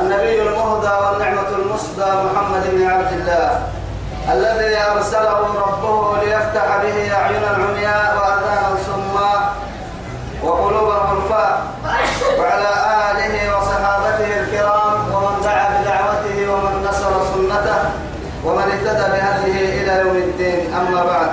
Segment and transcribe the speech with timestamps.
[0.00, 3.62] النبي المهدى والنعمة المصدى محمد بن عبد الله
[4.32, 9.48] الذي أرسله ربه ليفتح به أعين العمياء وأذان الصماء
[10.42, 11.62] وقلوب الغرفاء
[12.38, 12.68] وعلى
[13.10, 17.78] آله وصحابته الكرام ومن دعا بدعوته ومن نصر سنته
[18.44, 21.30] ومن اهتدى بهذه إلى يوم الدين أما بعد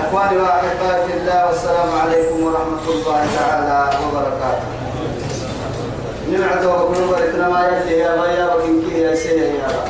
[0.00, 4.83] إخواني وأحبائي في الله والسلام عليكم ورحمة الله تعالى وبركاته
[6.32, 9.86] نمعت وكل بريتنا ما يلي يا غيا وكنكي يا سيا يا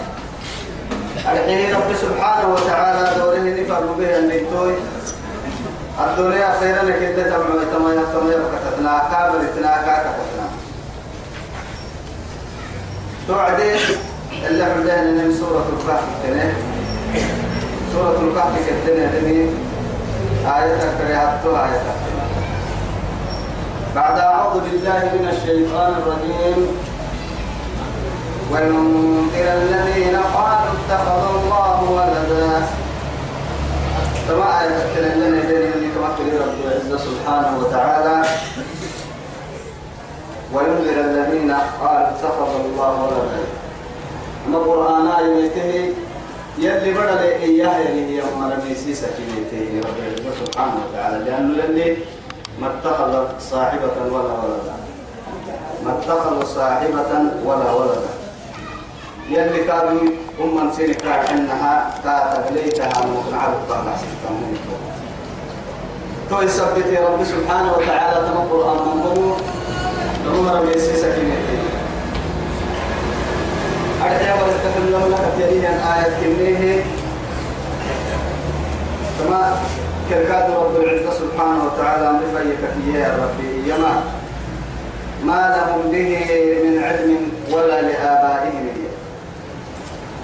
[1.32, 4.74] الحين رب سبحانه وتعالى دوره نفهم به النيتوي
[6.10, 10.46] الدنيا خيرا لك انت تمام تمام تمام كتتنا كامل اتنا كتتنا
[13.28, 13.72] توعدي
[14.46, 16.52] اللي عندنا من سورة الكهف كنا
[17.92, 19.40] سورة الكهف كتنا دني
[20.44, 22.13] آية كريهاتو آية كريهاتو
[23.94, 26.58] بعد أعوذ بالله من الشيطان الرجيم
[28.50, 32.66] وينذر الذين قالوا اتخذ الله ولدا
[34.28, 38.22] فما أذكر لنا الذي تمكن رب العزة سبحانه وتعالى
[40.52, 41.50] وينذر الذين
[41.80, 43.44] قالوا اتخذ الله ولدا
[44.48, 45.92] ما قرآن آيته
[46.58, 51.96] يلي بدل إياه يلي هي مرمي سيسة كنيته رب العزة سبحانه وتعالى لأنه يلي
[52.60, 54.74] ما اتخذت صاحبة ولا ولدا
[55.84, 57.10] ما اتخذوا صاحبة
[57.44, 58.10] ولا ولدا
[59.30, 60.00] يلي كانوا
[60.44, 63.96] أم سيري كان إنها كاتب ليتها مقنعة بالطهر
[66.30, 69.36] تو يثبت يا رب سبحانه وتعالى تم القرآن منظور
[70.34, 71.58] عمر بيسي سكينتي
[74.02, 76.82] أرجع واستخدم لك تيرين آية كميه
[79.18, 79.56] تمام
[80.08, 83.94] كركاد رب العزة سبحانه وتعالى نفيك كفية ربي يما
[85.24, 86.18] ما لهم به
[86.64, 87.18] من علم
[87.50, 88.68] ولا لآبائهم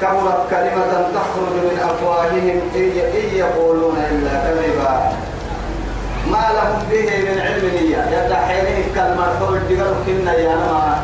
[0.00, 5.12] كبرت كلمة تخرج من أفواههم إن يقولون إلا كذبا
[6.30, 10.98] ما لهم به من علم ليا يلا حينه كالمرحول الدقر كنا يا نما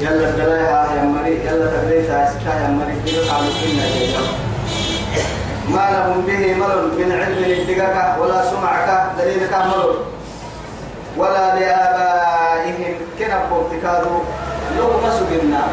[0.00, 3.36] يلا دلايها يا مري يلا تبريتها يا مري دقر
[3.76, 4.45] كنا يا
[5.74, 9.94] ما لهم به مر من علم ابتقاك ولا سمعك دليلك ملل
[11.18, 14.20] ولا لآبائهم كنا ابتكاروا
[14.78, 15.64] لو ما سجلنا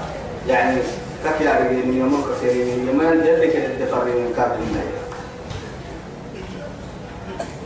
[0.49, 0.81] يعني
[1.25, 4.77] تكيا بين يوم كثيرين يوم ذلك الدفرين كابين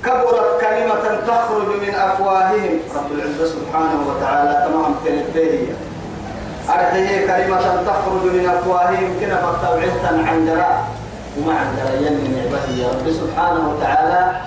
[0.05, 5.88] كبرت كلمة تخرج من أفواههم رب العزة سبحانه وتعالى تمام تلتهيه
[6.75, 10.85] أرحيه كلمة تخرج من أفواههم كنا فتوعثا عن جراء
[11.39, 14.41] وما عن جراء من يا رب سبحانه وتعالى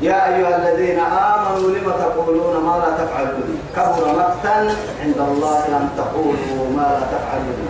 [0.00, 6.70] يا أيها الذين آمنوا لم تقولون ما لا تفعلون كبر مقتا عند الله أن تقولوا
[6.76, 7.68] ما لا تفعلون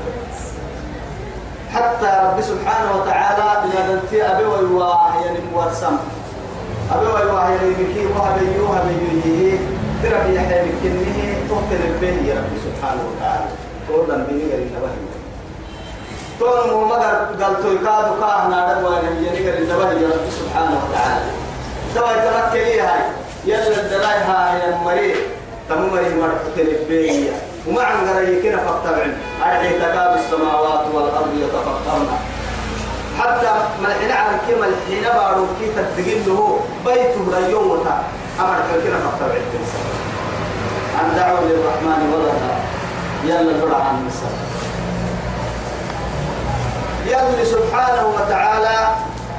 [1.75, 5.97] حتى رب سبحانه وتعالى إذا أنت أبي ويواه يعني موسم
[6.95, 9.59] أبي ويواه يعني بكي وهبي يوهبي يجيه
[10.03, 11.17] ترى يا حبيبي كنه
[11.49, 13.47] تقتل البين يا ربي سبحانه وتعالى
[13.89, 15.23] تقول لنا بيني قال الله
[16.41, 20.77] تقول مو مدر قال تو يقاد وقاه نادر وانا بيني قال الله يا رب سبحانه
[20.87, 21.25] وتعالى
[21.95, 23.03] سوى تركي هاي
[23.47, 25.17] يلا الدرايها يا مريض
[25.69, 27.27] تمري مرت البين
[27.69, 29.13] وما عن غري كنا فاتبعن
[29.43, 32.09] أرحي تكاب السماوات والأرض يتفطرن
[33.21, 33.53] حتى
[33.83, 39.31] ملحنا عن كما الحين بارو كي تدقين له بيته ريوم وتعالى أمر كنا فقط
[41.01, 42.55] أن دعوا للرحمن ولدا
[43.25, 44.33] يلا فرع عن النساء
[47.07, 48.79] يلا سبحانه وتعالى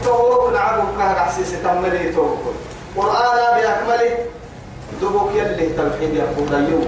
[0.04, 2.54] توقن عبد قهر عسيس تمري توقن
[2.98, 4.18] قرآن بأكمله
[5.01, 6.86] دبوك يلي توحيد يقول أيوه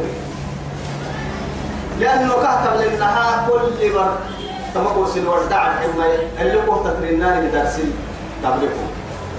[1.99, 4.17] لأنه كهتب للنهار كل مرة
[4.75, 6.05] تمكو سنور دعم حما
[6.41, 7.93] اللي كهتب للنار بدرسين
[8.43, 8.87] تبليكم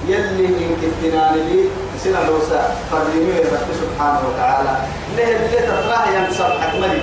[0.08, 1.64] يلي من كتنان لي
[2.04, 4.74] سنة لوسا فرمي ربك سبحانه وتعالى
[5.16, 7.02] نه اللي تطلع ينصر حكملي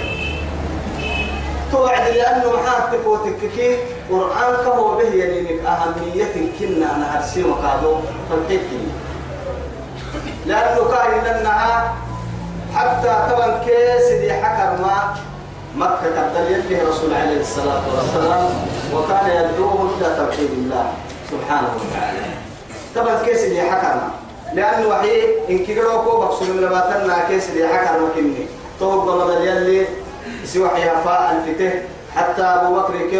[1.71, 3.77] توعد لأنه معاك تفوتك كي
[4.11, 7.95] قرآن كهو به يلينك أهمية كنا أنا هرسي وقادو
[8.29, 8.83] فالحكي
[10.45, 11.83] لأنه كاين لنا
[12.75, 15.13] حتى طبعا كيس دي حكر ما
[15.75, 18.49] مكة تبدل يده رسول عليه الصلاة والسلام
[18.93, 20.85] وكان يدعوه إلى توحيد الله
[21.31, 22.19] سبحانه وتعالى
[22.95, 24.09] طبعا كيس دي حكر ما
[24.55, 28.45] لأن وحي إن كيروكو بقصد من باتنا كيس لي حكر مكني
[28.79, 29.85] طوب ضمد يلي
[30.45, 31.73] سوى حيافاء الفتح
[32.15, 33.19] حتى أبو بكر كي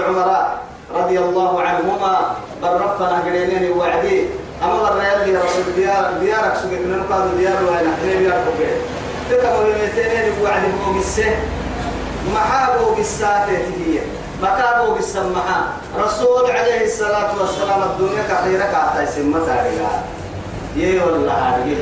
[1.00, 4.26] رضي الله عنهما بل رفنا قليلين وعدي
[4.64, 8.78] أما مرة يلي رسول ديار ديارك سوى من نقاد ديار وين أحنا بيارك وبيه
[9.30, 11.36] تكمل المتين وعدي بو السه
[12.36, 14.00] محابو بالساتة هي
[14.42, 15.64] مكابو محا
[16.00, 20.04] رسول عليه الصلاة والسلام الدنيا كخيرك يسمى تاريخا
[20.78, 21.76] يي ولا عارجي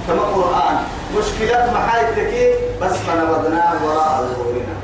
[0.07, 0.77] كما قرآن
[1.17, 4.75] مشكلات مشكلة تكي بس ما نبضنا وراء ظهورنا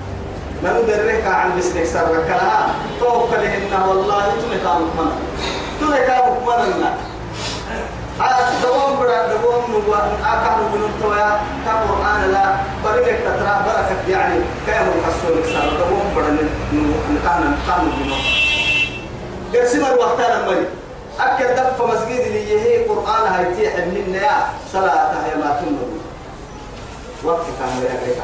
[0.63, 5.15] ما ندرك عن مثلك سرك كلام توكل لهن والله تنكا مكمنا
[5.79, 6.97] تنكا مكمنا
[8.63, 12.55] دوام برا دوام نبوا أكان آه، بنون تويا كقرآن لا
[12.85, 14.35] بريك تترى بركة يعني
[14.65, 16.31] كيف الحصول كسر دوام برا
[17.11, 18.19] نكان نكان بنون
[19.55, 20.67] قسم الوقت لما يجي
[21.19, 25.98] أكل دف مسجد اللي هي قرآن هاي تيح مننا صلاة هي ما تنبوا
[27.23, 28.21] وقت كان يقريك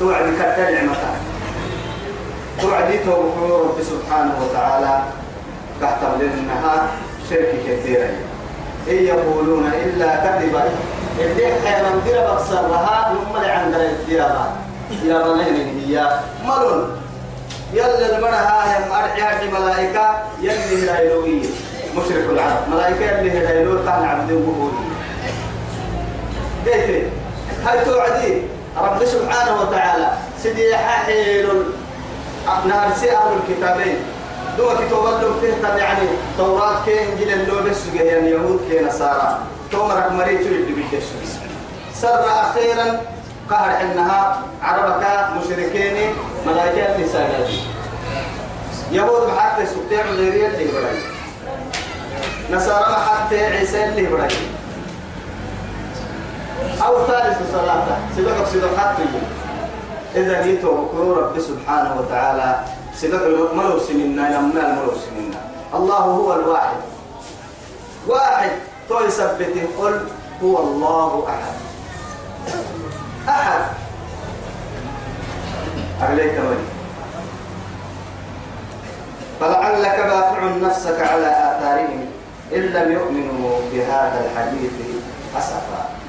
[0.00, 1.14] توعد كتا نعمتها
[2.60, 5.02] توعدي توقع رب سبحانه وتعالى
[5.80, 6.86] تحت لأنها
[7.30, 8.08] شرك كثيرة
[8.88, 10.64] إن يقولون إلا كذبا
[11.20, 14.44] اللي حيران دير هم اللي عندنا الديابة
[15.04, 16.96] يا رنين هي ملون
[17.72, 21.46] يلا المرها هاي مرحيا ملائكة يلي هلايلوية
[21.96, 24.99] مشرك العرب ملائكة يلي هلايلو كان عبد وقولي
[26.66, 27.06] قلت
[27.66, 28.42] هل توعدي
[28.80, 30.08] رب سبحانه وتعالى
[30.42, 31.48] سيدي حائل
[32.68, 33.12] نار سئل
[33.48, 33.96] الكتابين
[34.58, 36.08] دو كتاب لهم تهتم يعني
[36.38, 39.38] تورات كي إنجيل اللو بس يعني يهود كي نصارى
[39.72, 41.04] تومرك مريت اللي بيدش
[41.94, 43.00] سر أخيرا
[43.50, 45.06] قهر إنها عربك
[45.38, 46.12] مشركين
[46.46, 47.48] ملايكة نساء
[48.92, 50.98] يهود حتى سبتيع غيرية اللي براي
[52.52, 54.28] نصارى حتى عيسى اللي براي
[56.78, 57.84] أو ثالث صلاة
[58.16, 59.02] سبق سيدك حتى
[60.16, 62.58] إذا جيتوا كرو رب سبحانه وتعالى
[62.94, 65.40] سبق الملو سننا يمنا الملو سننا
[65.74, 66.80] الله هو الواحد
[68.06, 68.50] واحد
[68.88, 69.96] تو سبت قل
[70.44, 71.56] هو الله أحد
[73.28, 73.62] أحد
[76.02, 76.68] عليك ولي
[79.40, 82.04] فلعلك باخع نفسك على آثارهم
[82.54, 84.72] إن لم يؤمنوا بهذا الحديث
[85.38, 85.99] أسفا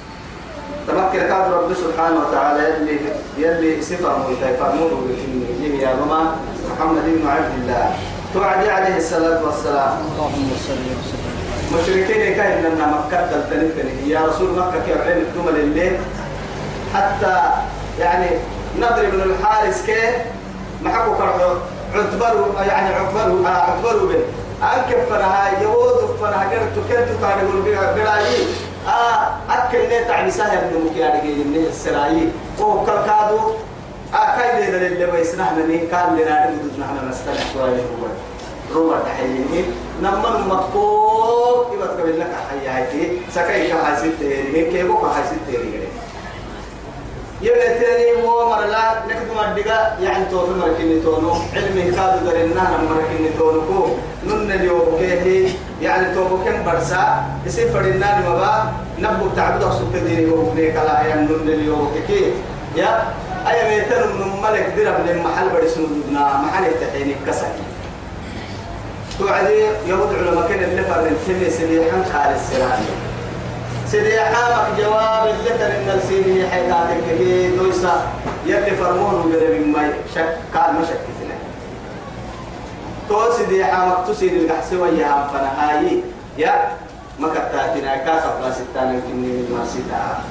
[0.87, 2.99] تمكن كاد رب سبحانه وتعالى يلي
[3.37, 5.15] يلي صفه ويتفهمون
[5.57, 6.35] بالجميع يا ماما
[6.71, 7.91] محمد بن عبد الله
[8.33, 14.79] توعدي عليه الصلاة والسلام اللهم صل وسلم مشركين كاين لنا مكة تلتنتني يا رسول مكة
[14.85, 15.97] كي عين الدمل الليل
[16.93, 17.39] حتى
[17.99, 18.27] يعني
[18.79, 20.25] نضرب من الحارس يعني كيف
[20.83, 21.55] محكو كرحو
[22.67, 24.19] يعني عتبروا عتبروا به
[24.73, 28.19] أنكف فرها يهود فرها قرتو كنتو تعني بلا بلا
[28.87, 33.39] آه أكل لي تعبي سهل من مكيان جيني السرائيل وهو كالكادو
[34.13, 38.07] أكايد آه، إذا اللي بيسنحنا نين كان لنا نجد نحن نستنح شوية هو
[38.75, 39.63] روما تحييني
[40.01, 45.87] نما المطقوب إذا تقبل لك حياتي سكايك حاسد تيري كيبوك حاسد تيري
[47.41, 53.29] يبقى تاني هو مرلا نكتب مدقة يعني تو في مركني تونو علمي كادو درنا مركني
[53.39, 53.87] تونو كو
[54.25, 55.49] نن اليوم كيهي
[55.81, 61.91] يعني توبو كم برسا اسم فرنا لما نبو تعبد أصوت ديني وبنيك لا ينن اليوم
[62.07, 62.31] كي
[62.75, 63.13] يا
[63.47, 67.47] أي ميتر من ملك درب لمحل برسنا محل التحين كسر
[69.19, 72.79] توعدي يهود علماء كان اللي فرن تمي سريحا قال السلام
[73.87, 77.95] سريحا مك جواب اللتر إن السيني حياتك كي دويسا
[78.45, 81.20] يلي فرمونه بربي ما شك قال ما شكت
[83.11, 86.01] توسد يا حامك تسير القحسوة يا هم فنهاي
[86.37, 86.71] يا
[87.19, 90.23] ما كتاتنا كاسا فلاستانا كني ما ستا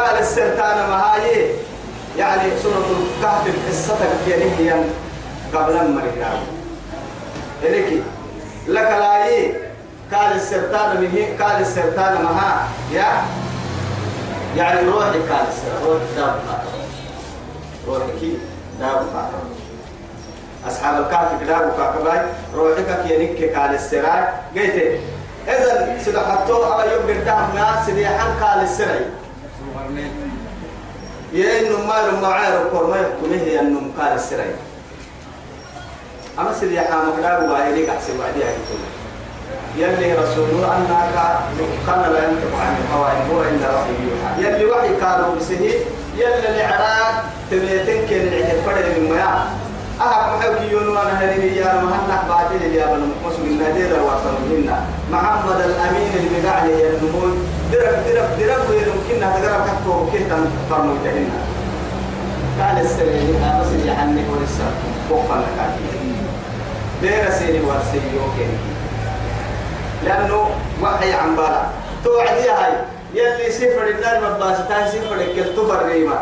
[0.00, 1.50] قال السرطان مهاي
[2.18, 3.96] يعني سورة الكهف القصة
[4.28, 4.80] يعني
[5.54, 6.38] قبل ما يقرأ
[7.62, 8.02] إليك
[8.68, 9.52] لك لاي
[10.14, 13.22] قال السرطان مه قال السرطان مها يا
[14.56, 16.38] يعني روحي قال السرطان روحي
[17.88, 18.32] دابقة روحي
[18.80, 19.30] دابقة
[20.66, 22.20] أصحاب الكهف كدار وكاكباي
[22.56, 24.22] روحك كينك قال السراي
[24.56, 24.76] قلت
[25.48, 29.00] إذا سيدا حطوا على يوم قدام ناس ليحن قال السراي
[31.32, 34.50] يا إنه ما لما عارف ما يحكمه يا إنه قال السراي
[36.38, 38.82] أما سيدا حام كدار وعيني قحسي وعدي هيكتون
[39.76, 41.18] يلي رسول الله أنك
[41.86, 45.70] قال لا ينطق عن القوائم هو عند وحي يوحى يلي وحي قالوا بسه
[46.16, 49.42] يلي العراق تبيتن كان العهد فرد من مياه
[50.00, 54.78] أهب محوكي يونوانا هنيني يا مهنك بعدين يا من مسلم نادير الوصل منا
[55.12, 57.30] محمد الأمين المقعلي يا النمول
[57.72, 61.40] درب درب درب ويمكننا تقرب كتبه وكيتا فرمو يتهننا
[62.60, 64.68] قال السليم أنا سيدي عني ولسا
[65.10, 65.58] وقفا لك
[67.02, 68.50] دير سيدي وارسيوكي
[70.04, 70.50] لأنه
[70.82, 71.62] وحي عن بالا
[72.04, 72.72] توعدي هاي
[73.14, 76.18] يلي سفر النار مباسطان سفر الكل تفر ريما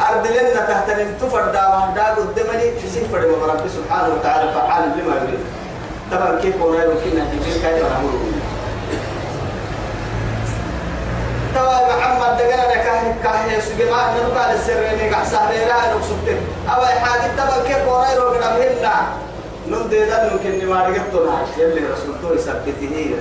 [0.00, 5.40] أرد لنا تحت تفرد وحدا قدمني تسين فرد ربي سبحانه وتعالى فعال لما يريد
[6.12, 8.20] طبعا كيف ولا يمكن أن تجيب كيف نعمله
[11.54, 16.38] توا محمد دقنا كاه كاه سجما نبقى للسر نيجا يعني سهريرا نقصتين
[16.74, 19.02] أو حاجة تبا كيف ولا يروح نبهنا
[19.68, 20.96] نمدي ذا ممكن نمارك
[21.58, 23.14] يلي رسول الله يثبته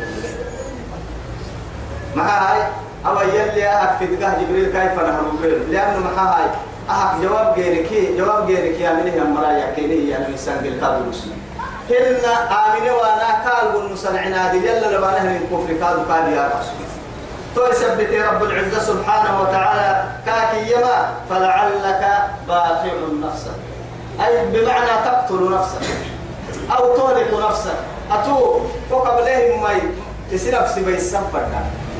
[2.15, 2.61] ما هاي
[3.07, 6.49] أما يلي أهك في دقاء جبريل كيف نهرب لأنه محاي
[6.89, 11.37] أهك جواب غيرك جواب غيرك يا مني يا مرايا كيني يا نسان بالقبر مسلم
[11.89, 16.85] هن آمنة وانا قال والمصنعنا دي يلا لما نهر الكفر قالوا قال يا رسول
[17.75, 22.07] فيثبت رب العزة سبحانه وتعالى كاكيما فلعلك
[22.47, 22.85] باخع
[23.23, 23.51] نفسك
[24.25, 25.89] أي بمعنى تقتل نفسك
[26.79, 27.75] أو تغلق نفسك
[28.11, 28.59] أتو
[28.91, 29.69] وقبلهم ما
[30.31, 31.43] يسنفسي بيسفر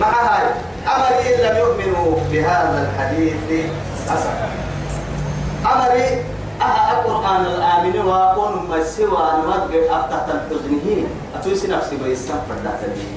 [0.01, 0.47] مع هاي
[0.85, 3.65] أمري لم يؤمنوا بهذا الحديث
[4.05, 4.49] أسفا
[5.65, 6.07] أمري
[6.61, 13.13] أها القرآن الآمن وأكون ما سوى أن وقف أفتح الحزنه أتوسي نفسي بيسان فردات به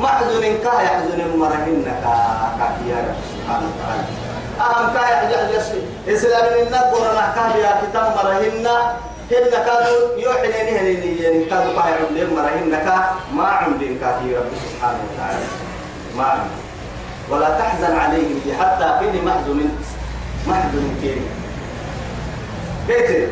[0.00, 2.14] محزن كا يحزن مرهن كا
[2.58, 3.00] كافيا
[3.32, 4.04] سبحانه وتعالى
[4.60, 8.66] أهم كا يحزن إسلام النقر نحكاه يا كتاب مرهن
[9.32, 12.96] هن كانوا يوحنين هنين يعني كانوا قاعدين مرهن كا
[13.34, 15.44] ما عندهم كافيا رب سبحانه وتعالى
[16.16, 16.67] ما عندهم
[17.30, 19.78] ولا تحزن عليهم حتى كني محزون
[20.46, 21.20] محزون كيني
[22.88, 23.28] بيت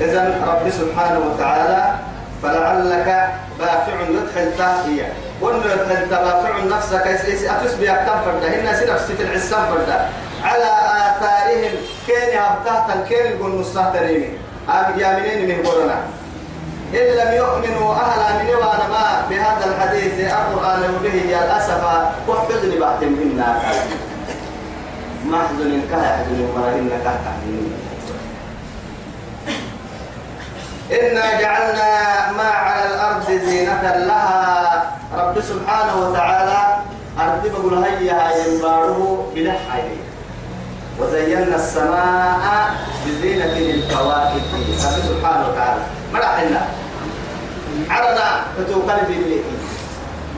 [0.00, 1.94] إذا رب سبحانه وتعالى
[2.42, 3.28] فلعلك
[3.60, 7.06] بافع يدخل تاهية وأن يدخل تبافع نفسك
[7.46, 10.08] أتصبح فردا هنا سنفسي في العسان فردا
[10.44, 10.64] على
[11.04, 11.74] آثارهم
[12.06, 14.28] كيني هبتاتا كيني قل مستهتريني
[14.68, 15.96] آمين يا منين من قرنا
[16.94, 18.50] إن لم يؤمنوا أهلا من
[18.90, 21.84] ما بهذا الحديث القرآن به يا الأسف
[22.28, 23.60] وحفظني بعد منا
[25.24, 27.70] محزن كهزن ومرهن كهزن
[30.92, 31.98] إنا جعلنا
[32.32, 36.76] ما على الأرض زينة لها رب سبحانه وتعالى
[37.20, 39.32] أرض بقول هيا ينباره
[39.72, 39.98] حيث
[41.00, 42.42] وزينا السماء
[43.06, 44.68] بزينة للكواكب رب
[45.08, 45.80] سبحانه وتعالى
[46.12, 46.66] مرحنا
[47.90, 49.42] عرنا فتو قلب الليل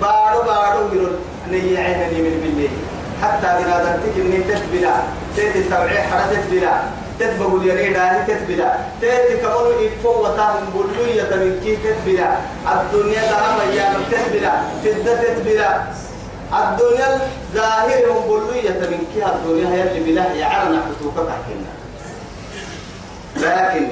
[0.00, 2.74] بارو بارو من ني من بالليل
[3.22, 4.96] حتى إذا ذاتك من تتبلا
[5.36, 6.74] تيت التوعي حرة تتبلا
[7.20, 12.30] تتبغ اليريدا تتبلا تيت كمون إفو وتاهم بلوية من كي تتبلا
[12.74, 14.52] الدنيا تهم أيام تتبلا
[14.84, 15.80] فدة تتبلا
[16.56, 17.20] الدنيا
[17.54, 21.72] ظاهر هم بلوية من كيها الدنيا هي اللي بلاه يعرنا حتوكا كحكينا
[23.36, 23.88] لكن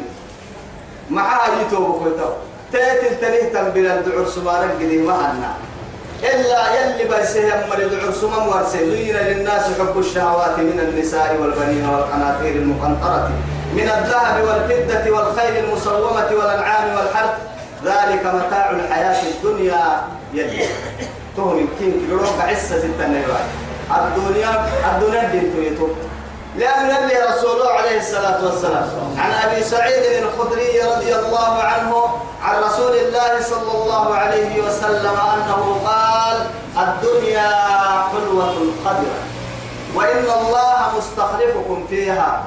[1.11, 2.29] معاه توبه كويتو
[2.73, 5.55] تاتل تليه بلا الدعور سمارا قدي مهنا
[6.23, 13.31] إلا يلي بيسهم مريض عرسما وارسلين للناس حب الشهوات من النساء والبنين والقناطير المقنطرة
[13.73, 17.31] من الذهب والفدة والخيل المسومة والأنعام والحرث
[17.85, 20.65] ذلك متاع الحياة الدنيا يلي
[21.37, 23.41] تهن كين كيلو عسة التنيرة
[23.97, 25.89] الدنيا الدنيا دين تويتو
[26.57, 28.89] لأن النبي رسول عليه الصلاة والسلام
[29.19, 32.09] عن أبي سعيد الخدري رضي الله عنه
[32.43, 36.37] عن رسول الله صلى الله عليه وسلم أنه قال
[36.77, 37.51] الدنيا
[38.13, 39.21] حلوة قدرة
[39.95, 42.43] وإن الله مستخلفكم فيها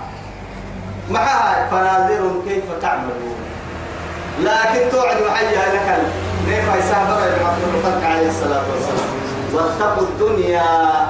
[1.12, 3.49] معها فناظر كيف تعملون
[4.44, 6.00] لكن توعد وحيها لك
[6.48, 9.10] نيفا يسافر يا عبد المطلق عليه الصلاة والسلام
[9.54, 10.66] واتقوا الدنيا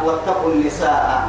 [0.05, 1.21] واتقوا النساء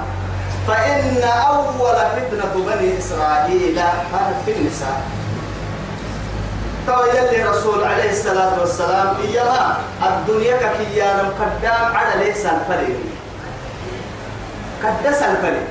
[0.69, 3.77] فإن أول فتنة بني إسرائيل
[4.13, 5.01] كانت في النساء
[6.87, 12.99] تويل رسول عليه الصلاة والسلام إياها الدنيا ككيانا قدام على ليس الفريق
[14.85, 15.67] قدس الفريق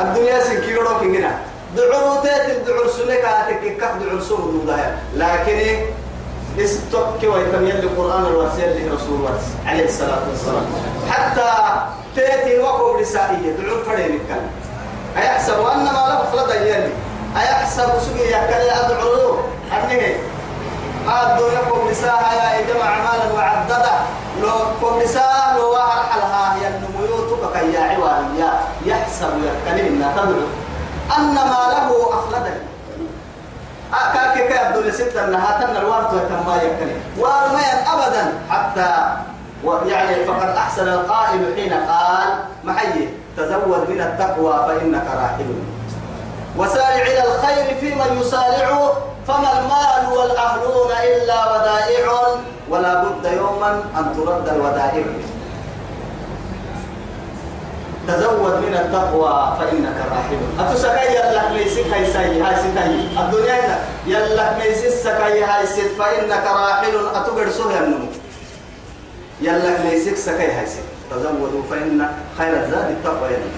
[0.00, 1.30] الدنيا سنكيرو كنجنا
[1.76, 5.84] دعور تاتل دعور سلك عاتك كح دعور سوه الله لكن
[6.60, 10.66] استوك ويتم يلي القرآن الواسع اللي رسول الله عليه الصلاة والسلام
[11.10, 11.50] حتى
[12.16, 14.44] تاتي الوقوف رسائية دعور فرين كان
[15.16, 16.90] أيحسب أن ما له خلطة يلي
[17.36, 20.16] أيحسب سبي يكل أدعوه أنه
[21.08, 23.90] أدو يقوم نساء يا إجمع أعمالا وعددا
[24.42, 24.50] لو
[24.82, 28.12] قوم نساء لو وهر حلها ينمو يوتك كي يعوى
[28.86, 29.32] يحسب
[29.68, 30.48] يكلمنا تدعو
[31.16, 32.60] أن ما له أخلدني
[33.92, 36.12] أكاك آه، كي عبد ستة أنها تن الوارد
[36.46, 38.90] ما يكني وارمين أبدا حتى
[39.90, 42.28] يعني فقد أحسن القائل حين قال
[42.64, 45.54] محيي تزود من التقوى فإنك راحل
[46.56, 48.92] وسارع إلى الخير فيمن يسارع
[49.26, 52.20] فما المال والأهلون إلا ودائع
[52.70, 55.02] ولا بد يوما أن ترد الودائع
[58.08, 64.88] تزود من التقوى فإنك راحل أتسكى يلك ميسك هاي سي هاي سكاي الدنيا يلك ميسك
[65.04, 68.08] سكاي هاي سيت فإنك راحل أتقر سوه النمو
[69.40, 72.06] يلك ميسك سكاي هاي سيت تزودوا فإن
[72.38, 73.54] خير الزاد التقوى يلك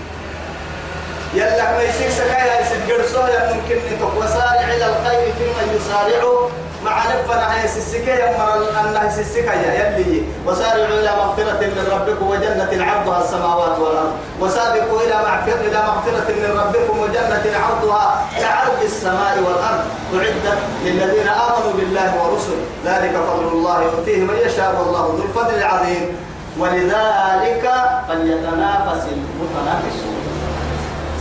[1.34, 6.50] يلك ميسك سكاي هاي سيت قر سوه ممكن نتقوى سارع إلى الخير فيما يسارعه
[6.84, 13.20] مع لفنا هي السكية مرة أنها السكية يلي وسارعوا إلى مغفرة من ربكم وجنة عرضها
[13.24, 19.84] السماوات والأرض وسابقوا إلى مغفرة إلى مغفرة من ربكم وجنة عرضها كعرض السماء والأرض
[20.16, 26.16] أعدت للذين آمنوا بالله ورسله ذلك فضل الله يؤتيه من يشاء والله ذو الفضل العظيم
[26.58, 27.64] ولذلك
[28.08, 30.16] فليتنافس المتنافسون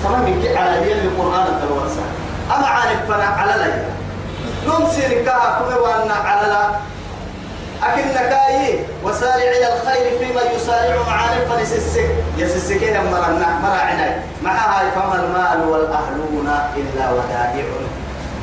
[0.04, 2.02] تمام على القرآن الدروسة
[2.56, 3.90] أما عارف على الأيام
[4.70, 6.62] نوم سيركا كما وانا على لا
[7.88, 14.10] أكن كاي وسارع إلى الخير فيما يسارع معارف فلسسك يسسكين مرنا مراعنا
[14.44, 17.64] معها فما المال والأهلون إلا ودائع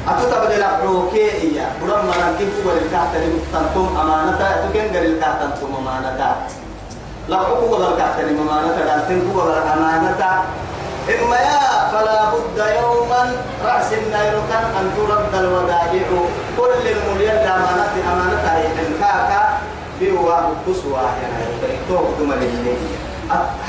[0.09, 3.11] أتتبدل عوكي يا برم مرن كيف وللكات
[3.53, 6.37] تنتم أمانة تكن للكات تنتم أمانة
[7.29, 10.18] لا حقوق للكات أمانة لا تنقوق أمانة
[11.14, 13.23] إما يا فلا بد يوما
[13.64, 15.92] رأس النير كان أن ترد الودائع
[16.59, 19.45] كل المليان أمانة أمانة عليهم كاكا
[20.01, 20.35] بيوا
[20.66, 21.45] قصوى يعني
[21.88, 22.33] توك دم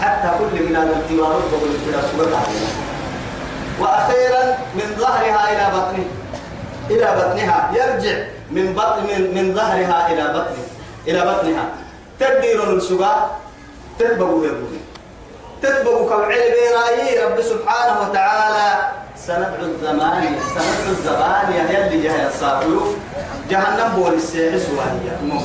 [0.01, 2.41] حتى كل من الديوان تقول في سورة
[3.79, 4.43] وأخيرا
[4.75, 6.07] من ظهرها إلى بطنه
[6.89, 8.17] إلى بطنها يرجع
[8.51, 10.63] من بطن من, من ظهرها إلى بطنه
[11.07, 11.65] إلى بطنها
[12.19, 13.25] تدبير السباع
[13.99, 14.76] تدبر يقول
[15.61, 18.77] تتبقوا كم علبي رأيي رب سبحانه وتعالى
[19.27, 22.93] سندعو الزمان سندعو الزمانية هي اللي جهة الصافيو
[23.49, 25.37] جهنم بول السيرس وهي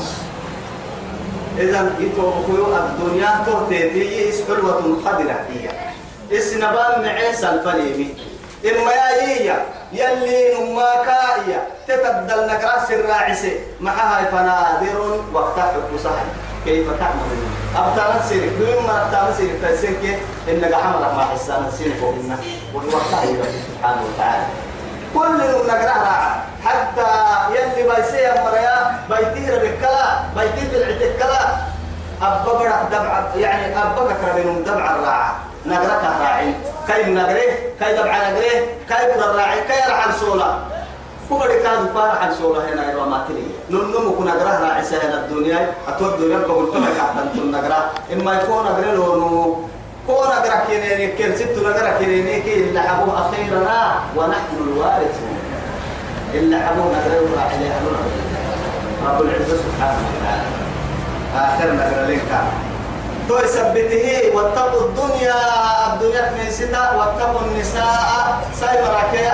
[1.59, 5.69] إذا يتوقعوا الدنيا تهتدي إس حلوة خضرة هي
[6.39, 8.15] إس نبال معيس الفليمي
[8.65, 16.25] إما يا يلي نما كايا تتبدل نكراس الراعسة معها فنادر وقتها حب صحيح
[16.65, 17.39] كيف تعمل
[17.77, 22.39] أبتال سيرك دون ما أبتال سيرك تسيرك إنك عمل ما حسان سيرك وإنه
[22.75, 24.45] والوحي سبحانه وتعالى
[25.15, 27.11] كل يوم نقرأها حتى
[27.51, 31.49] يلي بيسيا مريا بيتير بالكلا بيتير بالعتكلا
[32.23, 36.53] أبا برا دمع يعني أبا بكر منهم دمع الراعة نقرأها راعي
[36.87, 40.13] كي نقريه كي دبع نقريه كي الراعي راعي كي رعى
[41.31, 45.71] كبر كاد فار عن سورة هنا يا ماتلي نون نوم كنا جرا عيسى هنا الدنيا
[45.89, 47.81] أتود الدنيا كقول كنا كاتن تون نجرا
[48.13, 49.59] إما يكون نجرا لونو
[50.07, 55.35] كون نجرا كيني كير ست نجرا كيني كي اللي حبوا أخيرنا ونحن الوارثون
[56.35, 57.73] اللي حبوا نجرا وراح عليه
[59.07, 60.43] رب العزة سبحانه وتعالى
[61.37, 62.33] آخر نجرا لك
[63.29, 65.39] توي سبته واتقوا الدنيا
[65.95, 69.33] الدنيا من ستة واتقوا النساء سايبر عكيا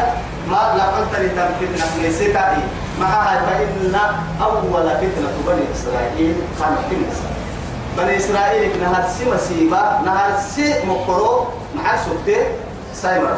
[0.50, 2.58] ما لقلت لتمكن ليس ما
[3.00, 3.94] معها فإن
[4.42, 7.28] أول فتنة بني إسرائيل كان كنسا
[7.98, 12.40] بني إسرائيل نهار سي مسيبة نهار سي مقرو نهار سبتة
[12.94, 13.36] سايمر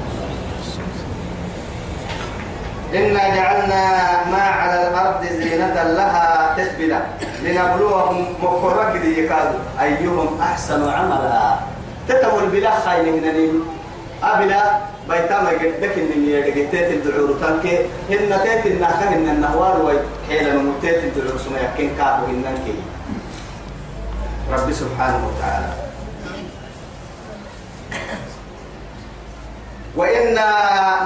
[2.93, 3.95] إنا جعلنا
[4.31, 7.01] ما على الأرض زينة لها تسبلا
[7.43, 9.29] لنبلوهم مقرق دي
[9.81, 11.53] أيهم أحسن عملا
[12.07, 13.55] تتول بلا خاين من اليم
[14.23, 14.63] أبلا
[15.09, 15.43] بيتام
[15.81, 17.65] لكن من يدك تيت الدعور تنك
[18.09, 19.97] هن تيت النخن إن النهوار وي
[20.29, 22.65] حيل المتيت الدعور سما يكين كابو إنك
[24.53, 25.71] ربي سبحانه وتعالى
[29.95, 30.47] وإنا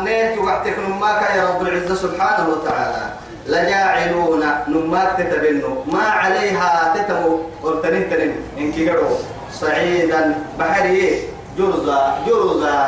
[0.03, 3.01] نيت وقتك نماك يا رب العزة سبحانه وتعالى
[3.47, 9.17] لجاعلون نماك تتبنوا ما عليها تتمو قلت نهتنم إنك قروا
[9.53, 11.23] صعيدا بحري
[11.57, 12.79] جرزا إيه؟ جرزا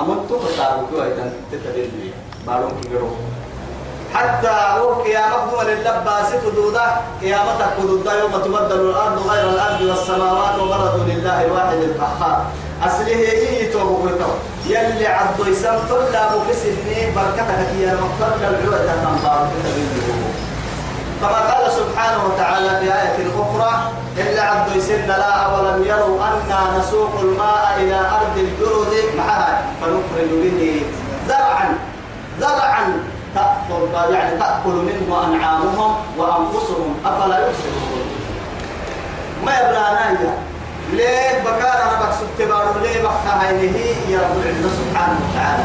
[0.00, 1.88] أمن تقطع كويتا تتبدل
[2.46, 3.08] بارون كبيرو
[4.14, 6.86] حتى وقيامتهم للباس تدودا
[7.20, 12.44] قيامتك تدودا يوم تبدل الأرض غير الأرض والسماوات وبرزوا لله الواحد القهار
[12.82, 14.08] أصله إيه توبوكو
[14.66, 15.92] يلي عبد يسام في
[16.46, 20.33] مكسني بركتك يا مقتل العودة تنبار لي
[21.20, 23.80] كما قال سبحانه وتعالى في آية أخرى
[24.18, 30.82] إلا عبد يسن لا أولم يروا أنا نسوق الماء إلى أرض الجرد معها فنخرج به
[31.28, 31.78] زرعا
[32.40, 32.84] زرعا
[33.34, 38.04] تأكل يعني تأكل منه أنعامهم وأنفسهم أفلا يبصرون
[39.46, 40.38] ما نايا
[40.92, 43.66] ليه بكار ربك سبت بارو ليه بخها هي
[44.12, 45.64] يا رب العزة سبحانه وتعالى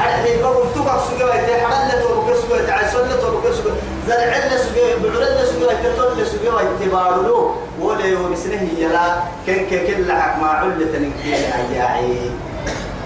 [0.00, 3.72] هذه بقول توقع سجوا يتحلل توقع سجوا يتعسل توقع سجوا
[4.08, 9.08] زرع لنا سجوا بعلنا سجوا يتطل سجوا يتبارلو ولا يوم سنه يلا
[9.46, 12.30] كن كن لحق ما علة نكيل عياعي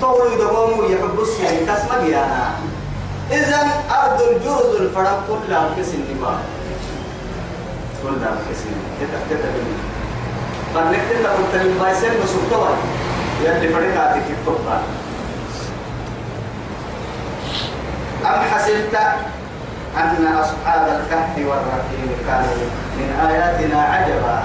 [0.02, 2.54] طول يدوم ويحب السجوا تسمع يا
[3.30, 6.35] إذا أرض الجرز الفرق كلها في سنبا
[8.02, 9.54] كلها في سنبا كتب كتب
[10.74, 12.68] قد نكتب لكم تنبايسين بسوطة
[13.44, 14.80] يلي فريقاتك التوقع
[18.24, 18.94] أم حسبت
[20.00, 22.64] أن أصحاب الكهف والرقيم كانوا
[22.96, 24.40] من آياتنا عجبا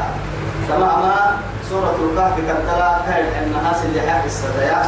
[0.69, 1.37] تماما
[1.69, 4.81] سورة الكهف قد ترى فعل أنها سلحة السقيا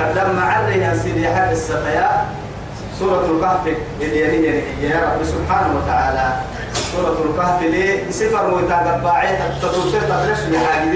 [0.00, 2.10] قد لما سيدي حق السقيا
[2.98, 4.46] سورة الكهف يديني
[4.82, 6.28] يا رب سبحانه وتعالى
[6.72, 10.90] سورة الكهف لي سفر ويتاقباعي تدرسوا لحاجة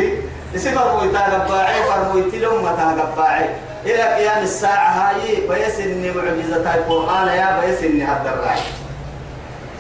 [0.53, 3.49] دي سفر ويتاقباعي فرمويتلهم الباعي
[3.87, 5.45] إلى قيام الساعة هاي
[5.85, 8.61] إني معجزة القرآن يا إني هذا الرأي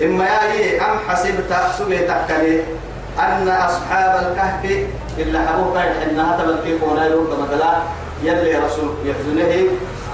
[0.02, 2.60] إما يا إيه أم حسبت أحسبي تحكلي
[3.18, 4.84] أن أصحاب الكهف
[5.18, 7.72] إلا حبوك إنها تبكي قولا يوم قال
[8.22, 9.64] يلي رسول يحزنه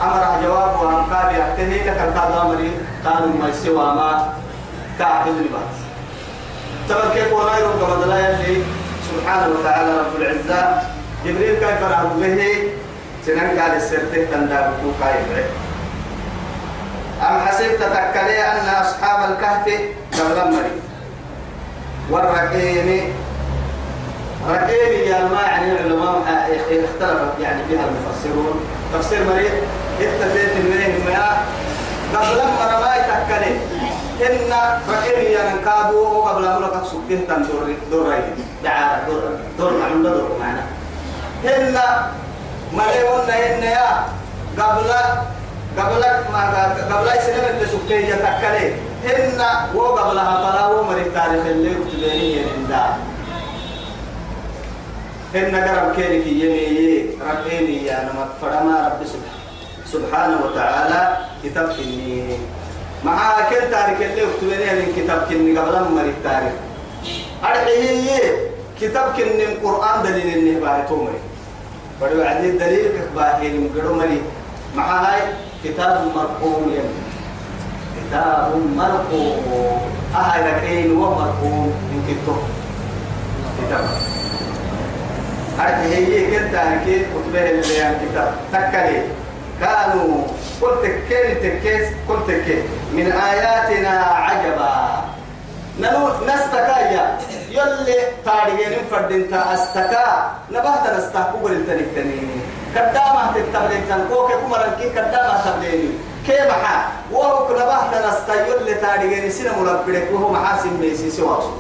[0.03, 2.71] أمر جواب وأن قاب يحتهي كتن قال أمري
[3.05, 4.33] قالوا ما سوى ما
[4.99, 5.73] كاحزن بات
[6.89, 8.63] تبكي قولا يوم قال يلي
[9.11, 10.83] سبحانه وتعالى رب العزة
[11.25, 12.80] جبريل كيف رأى به
[13.27, 15.45] سنن قال السرته تندار كايفر
[17.29, 19.67] أم حسبت تكلي أن أصحاب الكهف
[20.13, 20.77] تغمري
[22.11, 23.13] والرقيم
[24.49, 28.61] رقيم يا ما يعني العلماء اختلفت يعني فيها المفسرون
[28.95, 29.53] تفسير مريض
[30.01, 31.05] انت بيت منين
[32.13, 33.57] ما قبل ما تكلي
[34.27, 34.53] إن
[34.89, 38.15] رقيم يا من كابو قبل أن لك سكته تندور دور
[39.59, 40.63] دور دور معنا
[41.45, 42.07] هلا
[42.79, 43.91] مليون نهن يا
[44.59, 44.87] قبل
[45.79, 46.01] قبل
[46.33, 46.43] ما
[46.91, 48.67] قبل سنة اللي سكتي جتكلي
[49.07, 49.41] إن
[49.75, 52.73] وقبلها فلا ومر التاريخ اللي يكتبيني إن
[55.37, 59.07] إن قرب كيرك يمي ربيني يا نمت فرما رب
[59.93, 62.39] سبحانه وتعالى كتاب كني
[63.05, 66.53] مع كل تاريخ اللي اكتبني من كتاب كني قبل ما التاريخ
[67.43, 68.41] أرحيه
[68.81, 71.21] كتاب كني القرآن دليل النهبة تومري
[72.01, 73.95] بدو الدليل دليل كباهين مقرو
[74.77, 75.23] مع هاي
[75.65, 76.73] كتاب مرقوم
[77.97, 79.81] كتاب مرقوم
[80.15, 82.37] أهل كين ومرقوم من كتب
[83.65, 83.85] كتاب
[85.59, 89.03] هذه هي كتاب كي كتبه اللي يعني كتاب تكلي
[89.61, 90.17] كانوا
[90.63, 92.63] قلت تكيل تكيس قل تكيل
[92.95, 95.05] من آياتنا عجبا
[95.81, 97.19] نلو نستكايا
[97.51, 102.41] يلي تاريين فردين تا استكا نبهت نستحقو بالتنك تنيني
[102.75, 105.89] كدامة التبلين تنقوك كمرا كي كدامة تبليني
[106.27, 111.51] كي محا وهو نبهت نستيو اللي تاريين سنة مربلك وهو محاسم ميسي سواقسو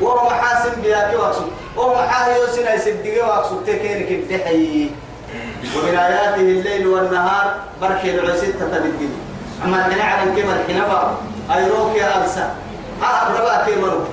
[0.00, 1.44] وهو محاسم بياكي واقسو
[1.76, 4.90] وهو محايو سنة يسدقي واقسو تكيني كبتحي
[5.76, 9.08] ومن آياته الليل والنهار بركي العسيد تتبدل
[9.64, 10.82] أما الحين على كيما الحين
[11.54, 12.54] أيروك يا أرسا
[13.02, 14.04] أعرف رباك يا مرو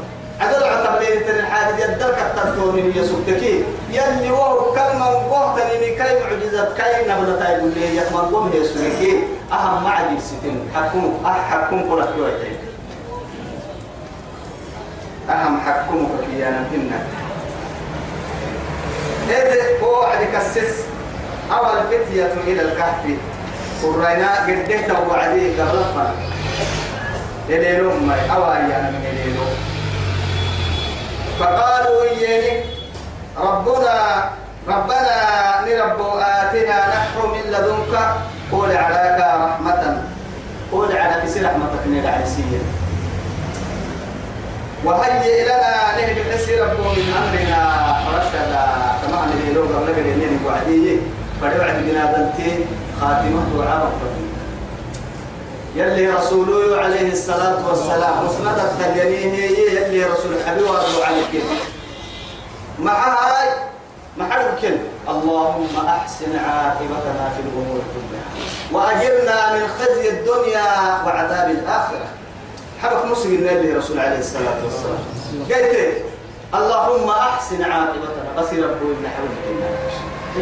[0.41, 6.65] عدل عتبلين تن الحادث يدلك التلتون هي سبتكي يلي وهو كلمة وقوه تنيني كي معجزة
[6.77, 12.57] كي نبلا تايبون لي يتمنى قوم هي سبتكي أهم معجي ستين حكم أحكم قولك يوعدين
[15.29, 17.03] أهم حكم فكيانا هنا
[19.29, 20.75] إذ وعد كسس
[21.51, 23.03] أول فتية إلى الكهف
[23.83, 26.15] قرينا قد وعديه قبل الفرق
[27.49, 29.74] إلى الأمة أوايا من إلى الأمة
[31.39, 32.63] فقالوا إياني
[33.39, 33.95] ربنا
[34.67, 35.17] ربنا
[35.67, 37.93] لرب آتنا نحر من لدنك
[38.51, 40.03] قول عليك رحمة
[40.71, 42.61] قول على كسي رحمتك العيسية
[44.85, 47.59] وهيئ لنا نهج الحسي رب من أمرنا
[48.17, 48.63] رشدا
[49.01, 50.97] كما أن الإلوغ قبل قليل وعديه
[51.41, 52.49] فلوعد بنا دلتي
[53.01, 54.23] خاتمة وعامة
[55.75, 61.43] يلي رسوله عليه الصلاة والسلام مسند التجنيه يلي رسول حبيب وابو عليك
[62.79, 63.49] مع هاي
[64.17, 64.77] مع الكل
[65.09, 70.63] اللهم أحسن عاقبتنا في الأمور كلها وأجرنا من خزي الدنيا
[71.05, 72.05] وعذاب الآخرة
[72.83, 75.03] حبك مسلم النبي رسول عليه الصلاة والسلام
[75.49, 75.93] قلت
[76.55, 79.67] اللهم أحسن عاقبتنا بس ربه إن حولك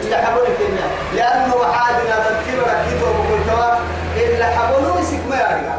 [0.05, 3.79] إلا حولك إلا لأنه وحادنا تذكرك كتب وقلت
[4.33, 5.75] إلا حبولو يسك ما يرجع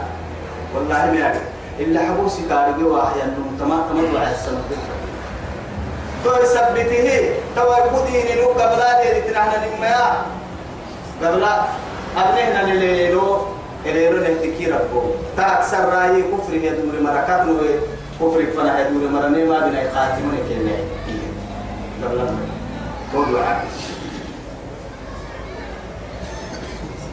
[0.75, 1.45] والله ما يرجع
[1.81, 4.61] إلا حبو سكاري جوا أحيانا تمام تمام على السنة
[6.25, 6.95] تو سبته
[7.57, 7.71] تو
[8.07, 10.09] كدين لو قبل هذه تنحنا نما
[11.23, 11.45] قبل
[12.17, 13.27] أبنهنا لليلو
[13.87, 15.01] إليرو نهتكي ربو
[15.37, 17.75] تاك سرائي كفر يدور مركات نوي
[18.23, 20.77] كفر فنا يدور مرني بنا يقاتمون كنا
[22.03, 22.19] قبل
[23.13, 23.65] تو دعاء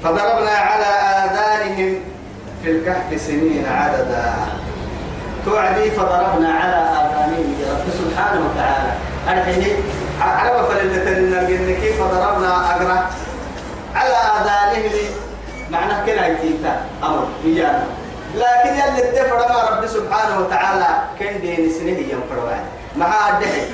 [0.04, 0.86] فضربنا على
[1.24, 1.96] آذانهم
[2.64, 4.24] في الكهف سنين عددا
[5.46, 8.92] توعدي فضربنا على آذانهم يا رب سبحانه وتعالى
[9.28, 9.76] الحين
[10.22, 13.10] على فللة النبي كيف فضربنا أقرأ
[13.96, 14.92] على آذانهم
[15.72, 17.84] معناه كلا يتيتا أمر ويانا
[18.36, 20.88] لكن يلي اتفر ما رب سبحانه وتعالى
[21.20, 22.60] كان دين سنه يوم فروان
[22.98, 23.66] مع الدحي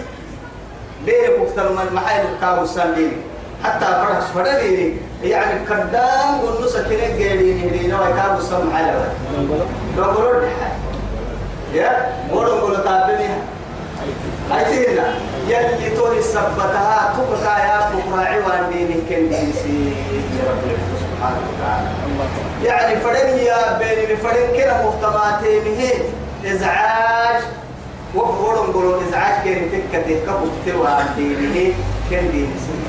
[1.05, 3.21] بيرك وقت المحايد وكاو السامين
[3.63, 8.93] حتى فرح فدري يعني كدام قلنا سكينة قيلين هدينا ويكاب السمع على
[9.97, 10.41] لو قلوا
[11.73, 13.27] يا مولو قلوا تابني
[14.53, 15.07] أيتينا
[15.47, 21.87] يلي تولي سبتها تبقى يا بقراعي واندين كنديسي يعني يا رب سبحانه وتعالى
[22.63, 26.03] يعني فدني يا بيني فدن كده مختباتي مهيت
[26.45, 27.43] إزعاج
[28.15, 31.73] وقلوا قلوا إزعاج كنتك تكبت توا دينه
[32.09, 32.86] كنديسي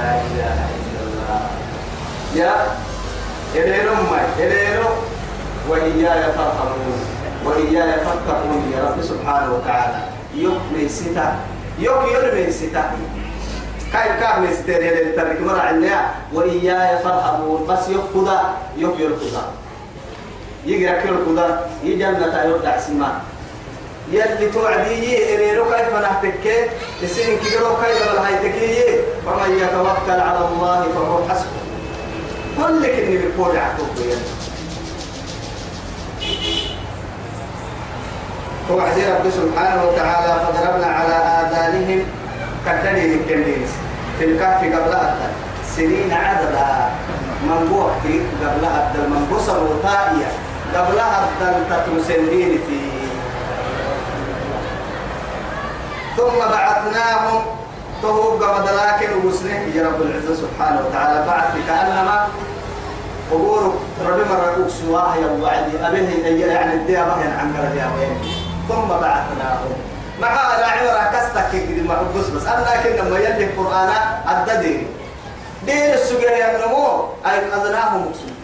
[0.00, 1.40] لا إله إلا الله
[2.40, 2.52] يا
[3.54, 4.78] إلين أمي إلين
[5.68, 6.98] وإياي فارحمون
[7.44, 10.00] وإياي فاتقون يا رب سبحانه وتعالى
[10.40, 11.28] يوك من ستا
[11.78, 12.82] يوك يوك من ستا
[13.92, 16.00] كيف كيف من ستا اللي ترك مرة عندنا
[16.32, 18.38] وإياي فارحمون بس يوك خدا
[18.80, 19.42] يوك يوك خدا
[20.66, 21.48] يقرأ كل خدا
[21.84, 23.10] يجنة يوك دعسما
[24.12, 26.56] يلي توعدي إلينو كيف نحتكي
[27.02, 31.60] يسين كيرو كايدا الهايتكية فمن يتوكل على الله فهو حسبه
[32.56, 33.88] كل كني بقول عقوب
[38.70, 42.02] هو عزيز رب سبحانه وتعالى فضربنا على آذانهم
[42.66, 43.68] كتني الكنيس
[44.18, 45.30] في الكهف قبل أدل
[45.76, 46.90] سنين عددا
[47.42, 48.04] من وقت
[48.42, 50.28] قبل أدل من بصر وطائية
[50.76, 52.89] قبل أدل تتم سنين فيه
[56.20, 57.42] ثم بعثناهم
[58.02, 62.28] تهوب مدلاكن وسنه يا رب العزة سبحانه وتعالى بعث كأنما
[63.30, 63.74] قبور
[64.06, 67.52] ربي مرة سواه يا وعدي أبيه يعني الديابة عن
[67.98, 68.22] وين
[68.68, 69.72] ثم بعثناهم
[70.20, 73.90] مع لا عمر كستك قد ما بس بس أنا كنا ما يلي القرآن
[74.28, 74.86] أددين
[75.66, 76.86] دين السجير يا نمو
[77.64, 78.36] أذناهم مقصودين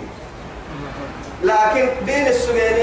[1.43, 2.77] لكن دين السجير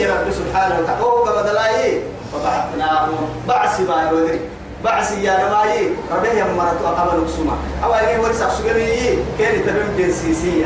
[0.00, 2.00] يا رب سبحانه وتعالى هو بدلايه
[2.32, 4.40] فبعثناهم بعث ما يودري
[4.84, 10.64] بعث يا نماي ربه يا مرتو أقبل أقسمه أو أي ورثة سجني كان تبين جنسيسية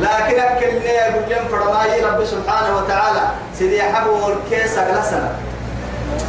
[0.00, 3.20] لكن أكل نير لم فرماي رب سبحانه وتعالى
[3.58, 5.32] سيدي حبوا الكيس أغلسنا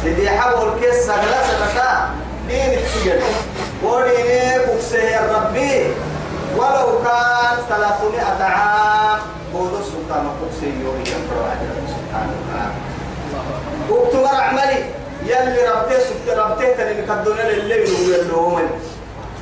[0.04, 2.10] سيدي حبوا الكيس أغلسنا
[2.48, 3.20] دين السجن
[3.84, 5.80] ودين بكسه ربي
[6.56, 9.18] ولو كان ثلاثمائة عام
[9.54, 12.91] قولوا السلطان قدسي يوم ينفر سبحانه وتعالى
[13.90, 14.84] وقت عملي
[15.26, 17.84] يلي ربتي سبت ربتي تلي مكدونا للي
[18.18, 18.66] يلومن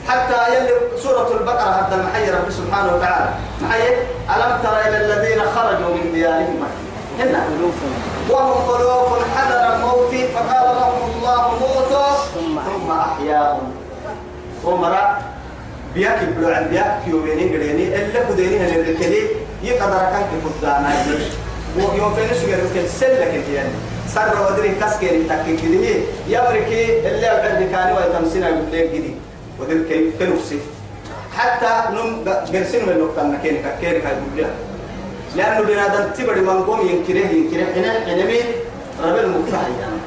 [0.08, 0.70] حتى يلي
[1.02, 3.30] سورة البقرة حتى محي رب سبحانه وتعالى
[3.62, 3.88] محي
[4.36, 6.62] ألم تر إلى الذين خرجوا من ديارهم
[7.20, 7.34] هن
[8.30, 12.16] وهم ألوف حذر الموت فقال لهم الله موتوا
[12.64, 13.74] ثم أحياهم
[14.66, 15.12] رأى
[15.94, 19.22] بياك بلو عن بياك يوميني قريني إلا كديني هنالكلي
[19.62, 20.90] يقدر كان كفضانا
[21.76, 23.68] يوم في نسجر يمكن سلك انت يعني
[24.08, 25.94] سر ودري كسكير تكين كده
[26.28, 29.14] يا بركي اللي عندي كانوا يتمسنا يقول لك كده
[29.60, 30.58] ودري كيف كنوسي
[31.36, 34.50] حتى نم جرسين من نقطة مكان كير يقول لك
[35.36, 38.44] لأنه بنادم تبدي مانقوم ينكره ينكره هنا هنا مين
[39.04, 40.00] رب المقطع يعني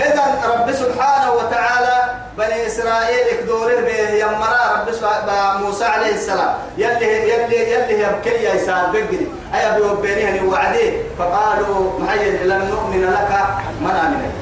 [0.00, 7.72] إذا رب سبحانه وتعالى بني إسرائيل كدوره بيمرا رب سبحانه موسى عليه السلام يلي يلي
[7.72, 13.48] يلي يبكي يا إسحاق بقري أي أبي بيني هني وعدي فقالوا معي لم نؤمن لك
[13.82, 14.32] ما نؤمن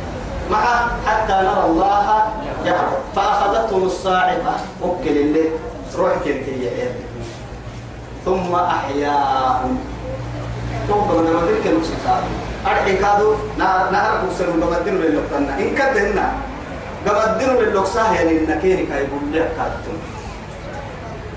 [0.50, 2.28] مع حتى نرى الله
[2.64, 5.44] يعلم فأخذتهم الصاعقة وكل اللي
[5.96, 6.90] روح كنت هي إيه.
[8.24, 9.78] ثم أحياهم
[10.88, 12.22] ثم لما ذلك المسكتاب
[12.66, 16.32] أرحي كادو نهر بوسر من قمدين للوقتنا إن كدهنا
[17.08, 19.52] قمدين للوقتنا يعني إنكيني كايبون لك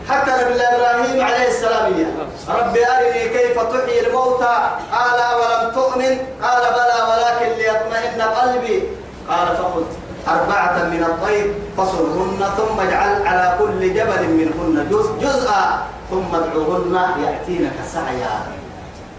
[0.09, 2.07] حتى نبي إبراهيم عليه السلام يا
[2.49, 4.53] رب أرني كيف تحيي الموتى
[4.93, 8.83] قال ولم تؤمن قال بلى ولكن ليطمئن قلبي
[9.29, 9.83] قال فخذ
[10.27, 17.73] أربعة من الطير فصرهن ثم اجعل على كل جبل منهن جزء جزءا ثم ادعوهن يأتينك
[17.93, 18.39] سعيا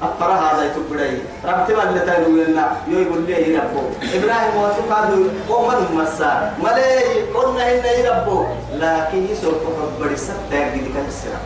[0.03, 3.81] أفر هذا يتبري ربت ما اللي تنوينا يقول لي ربو
[4.17, 5.11] إبراهيم وتقعد
[5.51, 7.83] ومن مسا ملي قلنا إن
[8.21, 9.53] ربو لكن يسوع
[9.99, 11.41] كبر ستة يجدك السرا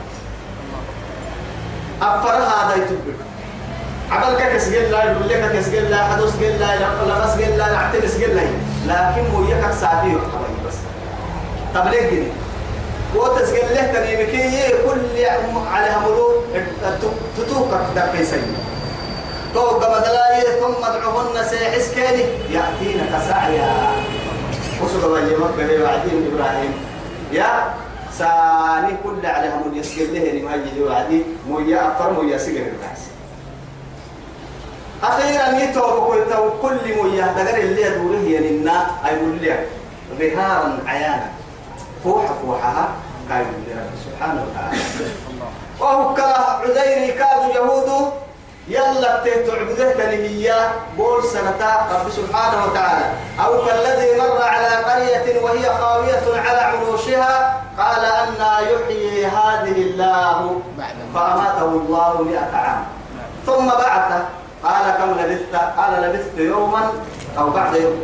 [2.03, 3.17] أفر هذا يتبري
[4.11, 8.37] عمل كسجل لا يقول لك كسجل لا حدوس جل لا لقص جل لا اعتنس جل
[8.87, 10.75] لكن وياك ساعتي حبايبي بس
[11.75, 12.27] طب ليه جدي
[13.17, 15.25] وتسجل له تنيمكي كل
[15.75, 16.34] على ملوك
[17.39, 18.43] تتوقف كدر في سيد
[19.55, 23.95] توك بدلاي ثم ادعوهن سيحس كيني يأتينا كسعيا
[24.85, 26.73] وصل الله مكة وعدين إبراهيم
[27.33, 27.75] يا
[28.19, 33.01] ساني كل عليها من يسجل له ما يجي وعدي مو يأفر مو يسجل الناس
[35.03, 39.69] أخيرا يتوب كل تو كل مو يهدر اللي دوره يننا أقول لك
[40.19, 41.27] بهارا عيانا
[42.05, 42.89] فوح فوحها
[43.31, 44.79] قال رب سبحانه وتعالى
[45.85, 48.13] فهو كلا عزيري كاد يهود
[48.69, 50.57] يلا تعبده تنهيا
[50.97, 53.05] بول سنة رب سبحانه وتعالى
[53.45, 60.61] أو كالذي مر على قرية وهي خاوية على عروشها قال أنا يحيي هذه الله
[61.15, 62.85] فأماته الله مئة عام
[63.47, 64.25] ثم بعثه
[64.65, 66.93] قال كم لبثت قال لبثت يوما
[67.39, 68.03] أو بعد يوم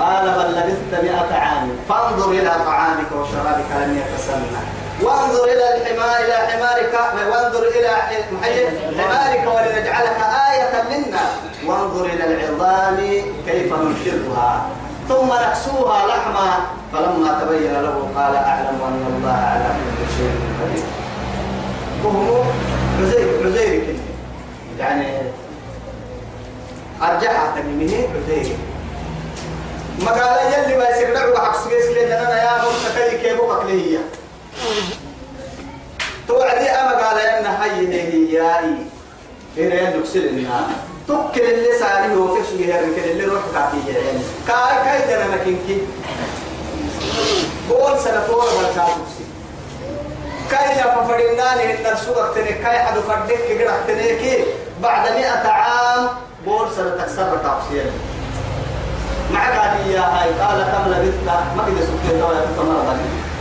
[0.00, 6.32] قال بل لبثت مئة عام فانظر إلى طعامك وشرابك لم يتسنى وانظر إلى الحمار إلى
[6.36, 6.90] حمارك
[7.32, 7.88] وانظر إلى
[8.98, 10.18] حمارك ولنجعلك
[10.52, 11.20] آية منا
[11.66, 12.96] وانظر إلى العظام
[13.46, 14.66] كيف ننشرها
[15.08, 16.60] ثم نكسوها لحما
[16.92, 20.30] فلما تبين له قال أعلم أن الله على كل شيء
[20.62, 20.84] قدير
[22.04, 22.42] وهو
[23.46, 23.96] عزير
[24.78, 25.06] يعني
[27.02, 28.56] أرجعها تميمه عزير
[30.00, 31.98] ما قال يلي ما يسكر لعبه نعم حق سكيس
[40.02, 40.68] يكسل إنها
[41.08, 45.80] تكل اللي سالي هو في سجيه ركل اللي روح تعطيه يعني كاي كاي دنا مكينك
[47.70, 49.24] قول سنفور ما تعطيه
[50.50, 54.44] كاي شاف فردنا لأن السوق تني كاي حد فردك كده تني كي
[54.82, 56.08] بعد مئة عام
[56.46, 57.90] قول سنتكسر تعطيه
[59.32, 61.22] معك هذه هاي قال كم لبثت
[61.56, 62.96] ما كده سكت ولا تمر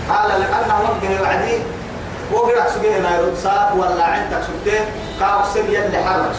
[0.10, 1.58] قال لأنه وجه وعدي
[2.34, 4.76] وقرأ سجيه ما يرد ساق ولا عندك سكت
[5.20, 6.32] كاوسم يلي حرك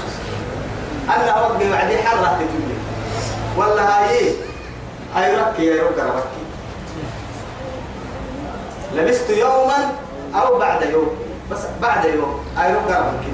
[1.09, 2.77] أنا ربي وعدي حرة تتولي
[3.57, 4.31] ولا هاي
[5.17, 6.43] هاي ركي يا ركي ركي
[8.97, 9.93] لبست يوما
[10.35, 11.17] أو بعد يوم
[11.51, 13.33] بس بعد يوم هاي ركي ركي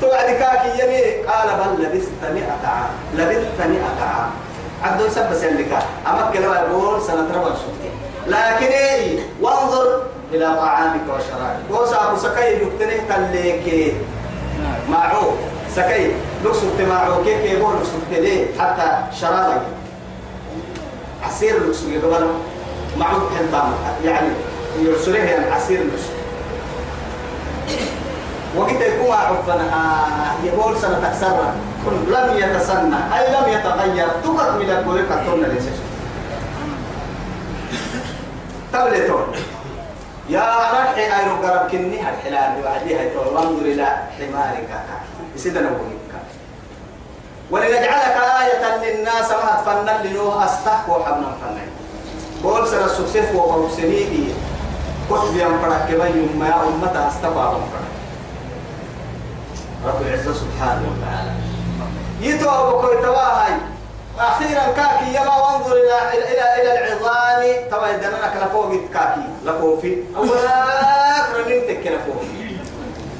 [0.00, 4.30] توعد كاكي يمي قال بل لبست مئة عام لبست مئة عام
[4.82, 10.02] عبد سب سلكا أمك لو يقول سنة ربع سنتين لكن إيه وانظر
[10.32, 13.94] إلى طعامك وشرابك وساكو سكاي الليكي تليكي
[14.88, 15.34] معروف
[15.76, 16.12] سكي
[16.44, 19.62] لوكس تماعو كيف يبون لوكس تدي حتى شرابك
[21.24, 22.26] عصير لوكس يقبل
[22.98, 23.72] معروف حنطان
[24.04, 24.28] يعني
[24.80, 26.02] يرسله يعني عصير لوكس
[28.56, 31.44] وقت يكون عفنا آه، يقول سنة تكسر
[32.08, 35.64] لم يتسنى أي لم يتغير تقط من الكل كتون ليش
[38.72, 39.26] تبلتون
[40.28, 43.86] يا رحي أيرو قرب كني هالحلال وعديها تقول انظر إلى
[44.18, 44.68] حمارك
[45.36, 46.12] يسيد نوبك
[47.50, 51.68] ولنجعلك آية للناس ما فنن لنوه أستحق وحبنا فنن
[52.42, 54.34] بول سر السكسف وقرسني بي
[55.10, 55.96] كتب ينفرك بي
[56.38, 57.90] ما أمتا أستقوا أمفرك
[59.86, 61.32] رب العزة سبحانه وتعالى
[62.20, 63.54] يتو أبو كويتواهي
[64.18, 69.94] أخيرا كاكي يما وانظر إلى إلى إلى إلى العظام توا يدنا لك لفوق كاكي لفوفي
[69.94, 72.22] في أولاك رنمتك لفوق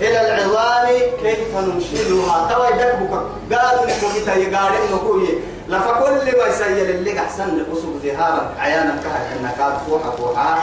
[0.01, 0.87] إلى العظام
[1.23, 5.29] كيف ننشدها توا يدك بك قالوا لكم إذا يقارن نكوي
[5.69, 10.59] لفكل ما يسير اللي أحسن لقصب ذهارا عيانا كهك النكات فوحة فوحة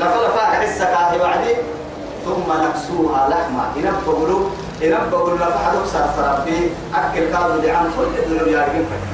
[0.00, 1.50] أقول فاح حسك هاي وعدي
[2.24, 4.46] ثم نكسوها لحمة إنب بقولوا
[4.82, 9.06] إنب بقول لفحدك سرسر ربي أكل قالوا لعن كل الدنيا يارجين فك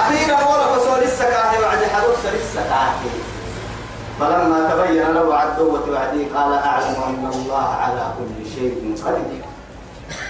[0.00, 2.62] أخيرا ولا فسول السكاهي وعدي حدوك سر
[4.22, 9.44] فلما تبين له عدوة وعدي قال أعلم أن الله على كل شيء قدير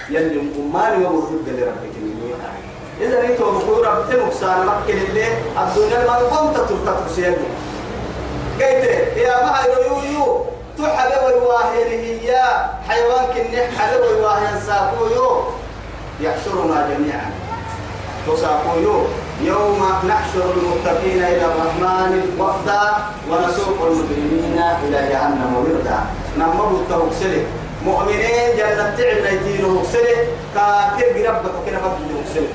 [0.09, 2.33] يلي أماني ومرد لربك من
[3.01, 5.27] إذا أنت ومقول ربك نقصان مكة اللي
[5.77, 7.53] الدنيا ما قمت ترتب سيدي
[8.61, 8.83] قلت
[9.17, 10.45] يا ما يو يو
[10.77, 15.41] تحب ويواهره يا حيوان كنح حلو ويواهر ساقو يو
[16.21, 17.31] يحشرنا جميعا
[18.27, 19.01] تساقو يو
[19.41, 22.81] يوم نحشر المتقين إلى الرحمن وفدا
[23.31, 25.99] ونسوق المجرمين إلى جهنم وردا
[26.37, 27.43] نمر التوكسله
[27.85, 32.47] مؤمنين جنة تعب نيتين وكسله كافر بربك كنا بدل وكسله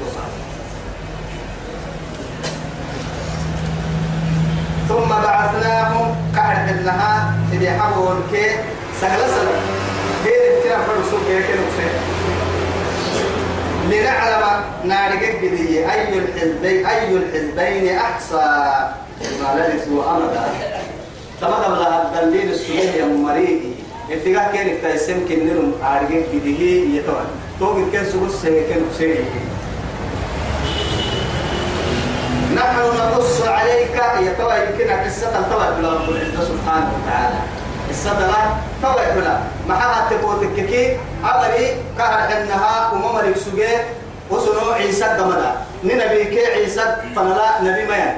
[4.89, 8.51] ثم بعثناهم قعد لها في حول كي
[9.01, 9.57] سهل سهل
[10.24, 12.38] كي تكتب فرسوك كي نكسله
[13.89, 14.45] لنعلم
[14.84, 18.45] نارك بذي أي الحزبين أي الحزبين أحصى
[19.43, 20.47] ما لبسوا أمدا
[21.41, 23.72] تمام لا دليل السويه يا مريدي
[24.11, 27.26] ابتغاء كان اكتسم كنن عارك بذي يتوان
[27.61, 29.24] توقف كان سوس سيكن سيري
[32.57, 37.57] نحن نقص عليك يتوى يمكنك يمكن قصة التوى بالله سبحانه وتعالى
[37.91, 41.68] السطلة هنا ما حد تقول كي عبري
[41.99, 43.68] كهر حنها وممرك سجى
[44.30, 45.53] وسنو عيسى قمدا
[45.84, 46.82] نبي كي عيسى
[47.16, 48.14] فنلا نبي ما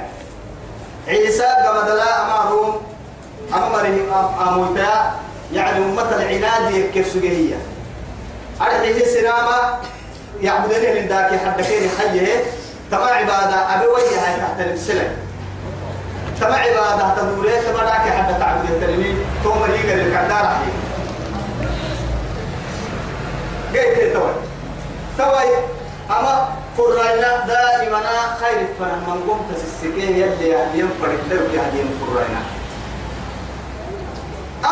[1.09, 2.81] عيسى قمدا لا أمارهم
[3.55, 5.15] أمره أموتا
[5.53, 7.59] يعني أمة العناد يكيف سجيه
[8.61, 9.59] أرحيه سنامة
[10.41, 12.43] يعبدني من داكي حدكيني حيه
[12.91, 15.11] تما عبادة أبي وجهها تحت السلك
[16.41, 19.15] تما عبادة تدوره تما ذاك حتى تعبد التلميذ
[19.45, 20.73] ثم هي قال الكعدار عليه
[23.75, 24.31] قلت توي
[25.19, 25.57] توي إيه؟
[26.11, 32.41] أما فرينا دائما آه، خير فنان من قمت السكين يدي يهدين فريق يهدين فرينا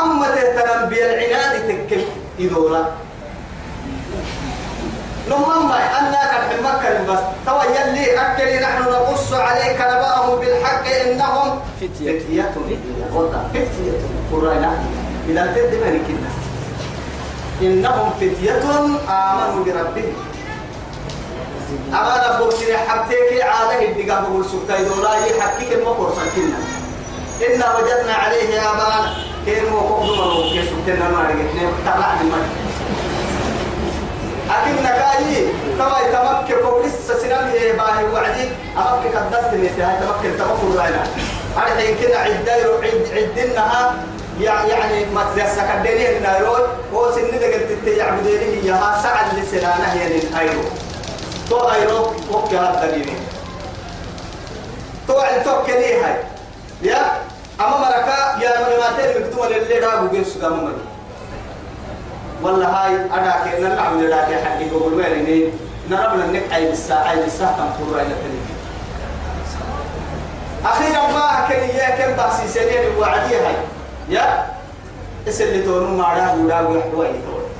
[0.02, 2.00] أما تهتنم بالعناد تكل
[2.38, 2.84] إذولا
[5.30, 12.18] نمم أنا كان مكة بس توا يلي أكلي نحن نقص عليك نبأهم بالحق إنهم فتية
[12.18, 12.54] فتية
[13.12, 13.92] فتية
[14.32, 14.78] قرأنا
[15.28, 16.30] إذا تد من كنا
[17.62, 18.60] إنهم فتية
[19.08, 20.12] آمنوا بربهم
[21.92, 26.58] أما نقول كنا حبتك عاله الدقاء بقول سبتاي دولاي حقك المقر سنكنا
[27.54, 29.12] إنا وجدنا عليه آبانا
[29.44, 32.77] كيرمو قبضوا مروكي سكتنا ما رجعنا طلعنا مرة
[34.50, 38.42] أكيد نكاي تما يتمكن كم لسه سنام هي إيه باهي وعدي
[38.76, 41.04] أمك قدست مثل هاي تمكن تمفروض علينا
[41.56, 43.94] الحين كده عدة عد عدناها
[44.40, 50.62] يعني ما تزسك الدنيا النارود هو سن ده قلت تعبديني يا ساعة لسنانة هي للأيرو
[51.50, 53.10] تو أيرو وقت هذا دليل
[55.08, 56.14] تو عن تو كليه هاي
[56.82, 57.04] يا
[57.60, 60.97] أما مركا يا مرماتين مكتوب اللي راهو بيسوا ممري
[62.42, 65.48] ولا هاي أنا كأن العمل لا كحد يقول ويني
[65.90, 68.58] نربنا النك أي بالساعة أي بالساعة تنفر إلى تلك
[70.66, 73.54] أخيرا ما كان إياك بحسي سنين وعدي هاي
[74.08, 74.46] يا
[75.28, 77.50] اسم اللي تونو ما راه ولا وحدوا أي تونو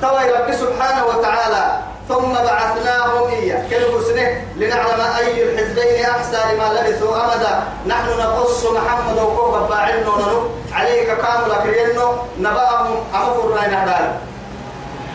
[0.00, 1.79] توا رب سبحانه وتعالى
[2.10, 9.18] ثم بعثناهم إياه كل سنة لنعلم أي الحزبين أحسى لما لبثوا أمدا نحن نقص محمد
[9.22, 14.16] وكوبا باعنو ننو عليك كامل كرينو نبأهم أمفر نهدان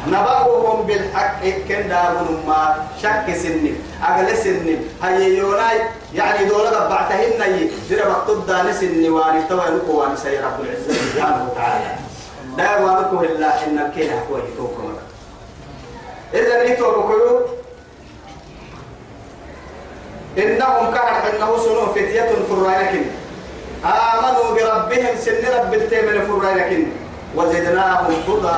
[0.07, 3.77] نبأهم بالحق كن داغن ما شك سنم
[4.07, 5.77] أقل سنم هاي يوناي
[6.13, 10.13] يعني دولة بعتهن يي درب الطبدا نسن واني توا لكو واني
[10.45, 11.89] رب العزة سبحانه وتعالى
[12.57, 15.04] دا وانكو إلا إنك كينا كوي توكو
[16.33, 17.39] إذا نيتو بكيو
[20.37, 23.05] إنهم كهر إنه سنو فتية فرائكين
[23.85, 26.85] آمنوا بربهم سن رب التيمن فرائكين
[27.35, 28.55] وزدناهم هدى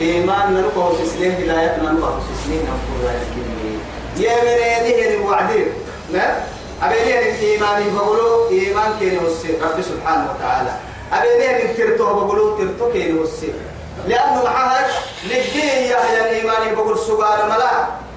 [0.00, 3.78] إيمان نلقه سسنين هداية نلقه سسنين هم فرانكين
[4.16, 5.66] يا من يديه الوعدين
[6.12, 6.36] لا
[6.82, 7.82] أبي ليه من إيمان
[8.50, 10.70] إيمان كينه السير رب سبحانه وتعالى
[11.12, 12.56] أبي ليه من ترتوه بقولوا
[12.92, 13.54] كينه السير
[14.08, 14.86] لأنه معها
[15.24, 17.70] للدين يا أهل الإيمان بقول سجارة ملا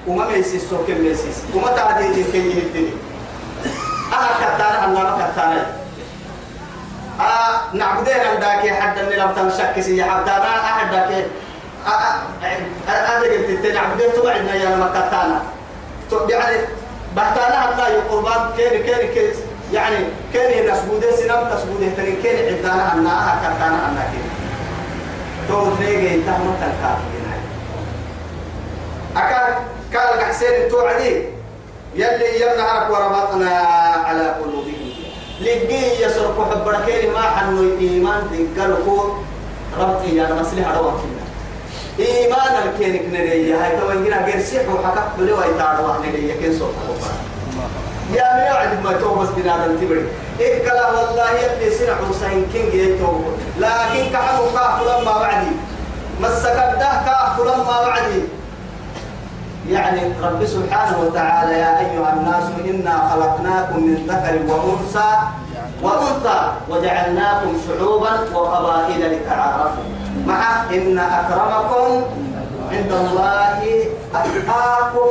[0.07, 2.93] وما ميسيس سوك ميسيس وما تعدي الدين الدين
[4.13, 5.65] أها كتانا الله ما كتانا
[7.19, 11.25] آه نعبدين عندك حد من لم تنشك سي حتى أنا أحد ذاك
[12.89, 15.41] أدري أنت نعبدين توعدنا يعني يا ما كتانا
[16.29, 16.57] يعني
[17.15, 19.33] بحتانا حتى يقربان كيري كيري كيري
[19.73, 19.97] يعني
[20.33, 24.24] كيري نسبوده سنام تسبوده تري كيري عدانا أنا أها كتانا أنا كيري
[25.49, 27.29] تو ليجي تهمت الكافرين
[29.17, 29.53] أكل
[29.97, 31.11] قال حسين توعدي
[31.95, 33.49] يلي يمنعك وربطنا
[34.05, 34.91] على قلوبهم
[35.41, 39.09] لقي يسرق حبركين ما حنو إيمان تنقلقو
[39.79, 40.93] ربطي يعني مسلحة روح
[41.99, 46.73] إيمان الكينك نريه هاي تو إنجنا غير سيح وحكا بلي ويتعرض عن نريه كين صوت
[48.13, 50.05] يا ميعد ما توبس بنا ننتبري
[50.39, 53.25] إكلا والله يلي سنع حسين كين يتوب
[53.59, 55.51] لكن كحبوا كافر لما وعدي
[56.21, 58.21] مسكت ده كافر ما بعدي
[59.69, 62.43] يعني رب سبحانه وتعالى يا أيها الناس
[62.75, 65.11] إنا خلقناكم من ذكر وأنثى
[65.81, 69.83] وأنثى وجعلناكم شعوبا وقبائل لتعارفوا
[70.27, 72.03] مع إن أكرمكم
[72.71, 73.57] عند الله
[74.15, 75.07] أتقاكم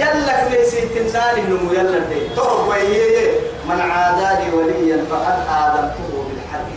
[0.00, 3.30] يلك ليس تنزال النمو يلا دي ترب ويهيه
[3.68, 6.70] من عادى لي وليا فقد آذنته بالحرب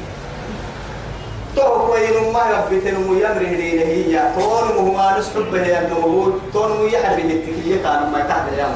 [1.56, 7.20] ترب وين ما يفت النمو يمره لي هي تون مهما نسحب به النمو تون يحب
[7.20, 8.76] التكية كان ما تحت اليوم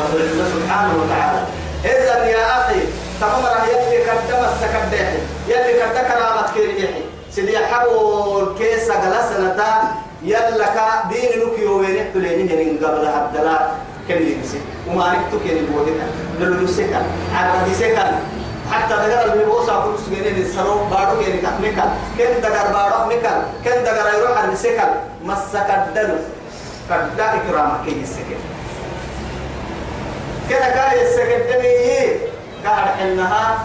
[0.00, 0.20] رب
[0.56, 1.42] سبحانه وتعالى
[1.84, 2.80] إذا يا أخي
[3.20, 5.14] تمام راه يلي كتم السكب
[5.48, 7.00] يلي كتكرامت كيريحي
[7.30, 9.56] سيدي حبو الكيسة جلسنا
[10.24, 13.56] يلا كا دين نكيو وين حليني هرين قبل هبدلا
[14.08, 16.06] كم يمسك وما نكتو كن بودنا
[16.40, 17.00] نلو سكا
[17.34, 18.20] عرضي سكا
[18.72, 21.84] حتى دقر اللي بوسا كل سجنين السرو بارو كن كنكا
[22.18, 23.32] كن دقر بارو نكا
[23.64, 26.16] كن دقر يروح عند سكا مسك الدل
[26.90, 28.38] قد إكرامك كي يسكن
[30.50, 32.08] كده كا يسكن دمي
[32.64, 33.58] كار حلنها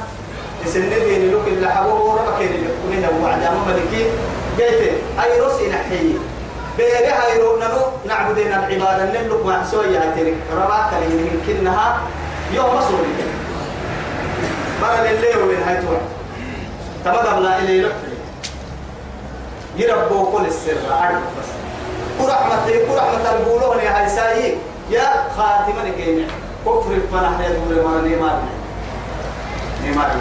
[0.66, 4.06] يسندي لوك اللي حبوه ربك اللي يكون هنا وعدا مملكي
[4.58, 4.94] جيت
[5.24, 6.18] أي رسي نحيي
[6.82, 11.98] بيرها يرونا نو نعبدين العبادة نملك محسوية ترك رباك لي من كنها
[12.54, 13.14] يوم صوري
[14.82, 16.02] برا الليل من هاي توعد
[17.06, 17.94] تبقى بلا إلي لحظة
[19.78, 21.50] يربو كل السر أعرف بس
[22.22, 24.56] كرحمة كرحمة البولون يا هاي
[24.90, 25.06] يا
[25.38, 26.28] خاتمة لكينا
[26.66, 28.42] كفر فنح يدور مرة نيمار
[29.84, 30.12] نيمار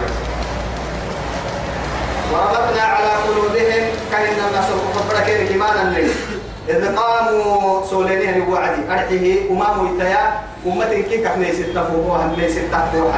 [2.33, 6.40] وربطنا على قلوبهم كأن الناس وقفت بركين كمانا ليه
[6.71, 13.15] إذا قاموا سولينيه وعدي أرحيه أمام ويتيا أمتي كيك أحنا يستفوه وهم يستفوه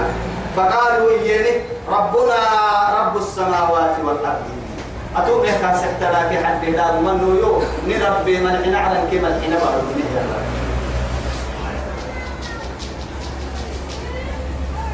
[0.57, 2.37] فقالوا إياني ربنا
[3.01, 4.47] رب السماوات والأرض
[5.17, 7.53] أتوم إحكا سحتلا في حد هلال من يو
[7.99, 9.53] نربي من حين علن كما الحين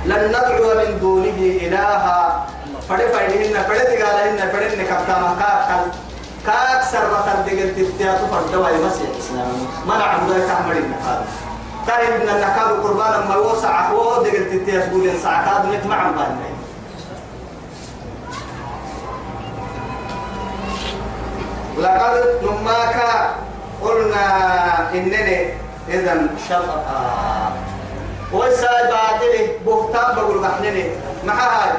[0.07, 2.47] لن ندعو من دونه إلها
[2.89, 5.91] فدفعلهن فدتقالهن فدتقالهن فدتقالهن
[6.47, 9.11] كاك سربة دقل تفتياتو فردوا يمسيح
[9.87, 11.23] منع مدى كامل النقاد
[11.87, 16.59] كاين من النقاد قربان ما يوسع هو دقل تفتياتو قولين ساعتاد نتمع مباني
[21.79, 23.27] لقد نماك
[23.83, 24.27] قلنا
[24.95, 25.51] إنني
[25.89, 27.53] إذا شطأ
[28.33, 30.91] ويسال بعدين بهتان بقول بحنني
[31.27, 31.77] معاها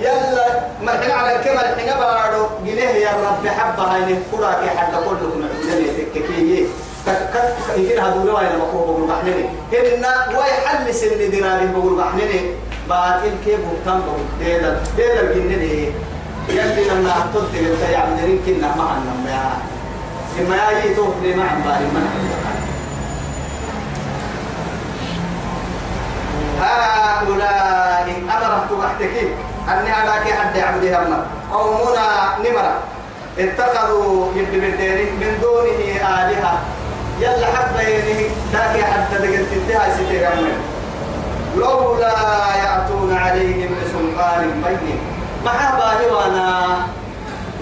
[0.00, 0.46] يلا
[0.82, 5.42] ما مرحنا على الكمل حين بارو جنيه يا رب حبها هاي كورا كي حد كلكم
[5.42, 6.66] عندنا تككيه
[7.06, 9.44] تكك يمكن هذول ما يلمقوا بقول بحنني
[9.96, 12.40] هنا واي حل سن دينار بقول بحنني
[12.88, 15.92] باطل كيف بطن بقول ديدا ديدا الجنيه
[16.48, 19.50] يلي لما حطت بتاع عبد الرحيم كنا معنا يا
[20.40, 22.08] إما يا يتوه ما عم بالي ما
[26.62, 29.30] هؤلاء أمرت تحتكين
[29.68, 32.74] أني أراك حد عبدها الله قومنا نمرة
[33.38, 36.58] اتخذوا يبدبردين من دونه آلهة
[37.20, 38.20] يلا حتى يده
[38.52, 40.28] ذاك حتى دقلت انتهى ستير
[41.56, 42.12] لولا
[42.64, 44.98] يأتون عليهم بسلطان بين
[45.46, 46.78] محابا لوانا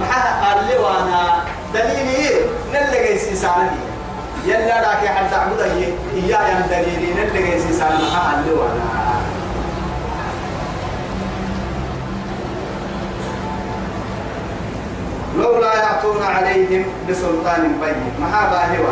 [0.00, 1.42] محابا لوانا
[1.74, 2.30] دليلي
[2.74, 3.74] نلقى سيسانه
[4.44, 5.60] يلا راك حتى تعبد
[6.14, 8.44] إياه يا دليلين اللي جاي سيسال محل
[15.38, 18.90] لولا يعطون عليهم بسلطان بين ما هذا هو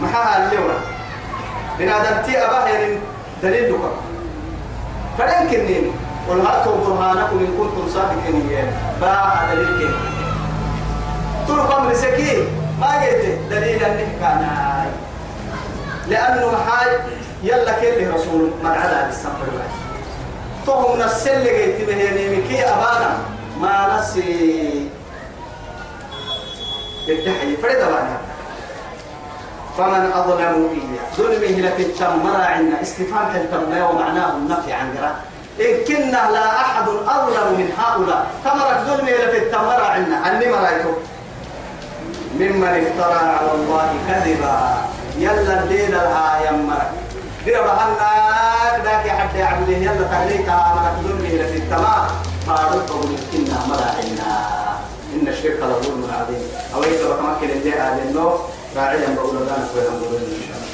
[0.00, 0.80] ما هذا اللواء
[1.78, 2.96] بنادمتي أباهر
[3.42, 3.80] دليل لك
[5.18, 5.90] فلن كنين
[6.30, 8.50] قل هاتوا برهانكم إن كنتم صادقين
[9.00, 9.96] باع دليل كنين
[11.48, 12.48] تركم رسكين
[12.80, 14.48] ما قلت دليل انك كان
[16.08, 17.00] لأنه حاج
[17.42, 19.46] يلا كل رسول ما عدا بالسفر
[20.66, 23.18] تهم نفس اللي قلت به يعني أبانا
[23.60, 24.88] ما نسي
[27.08, 28.18] التحية فريد أبانا
[29.78, 35.20] فمن أظلم إياه ظلمه لك تم عندنا عنا استفهام تم ومعناه النفي عن قراءة
[35.60, 40.94] إن كنا لا أحد أظلم من هؤلاء تمرك ظلمه لفي التمرة مرى عنا أني مرايته
[42.40, 44.74] ممن افترى على الله كذبا
[45.18, 46.90] يلا الدين الآية مرك
[47.44, 52.06] دير بحنا ذاك حد يعمل يلا تهليك عملك ظلمه لفي التمام
[52.46, 54.48] فارده مسكنا ملاحنا
[55.14, 56.42] إن الشرك لظلم عظيم
[56.74, 60.65] أويت وتمكن الدين هذا النور راعيا بقول ذلك ويحمد الله إن شاء الله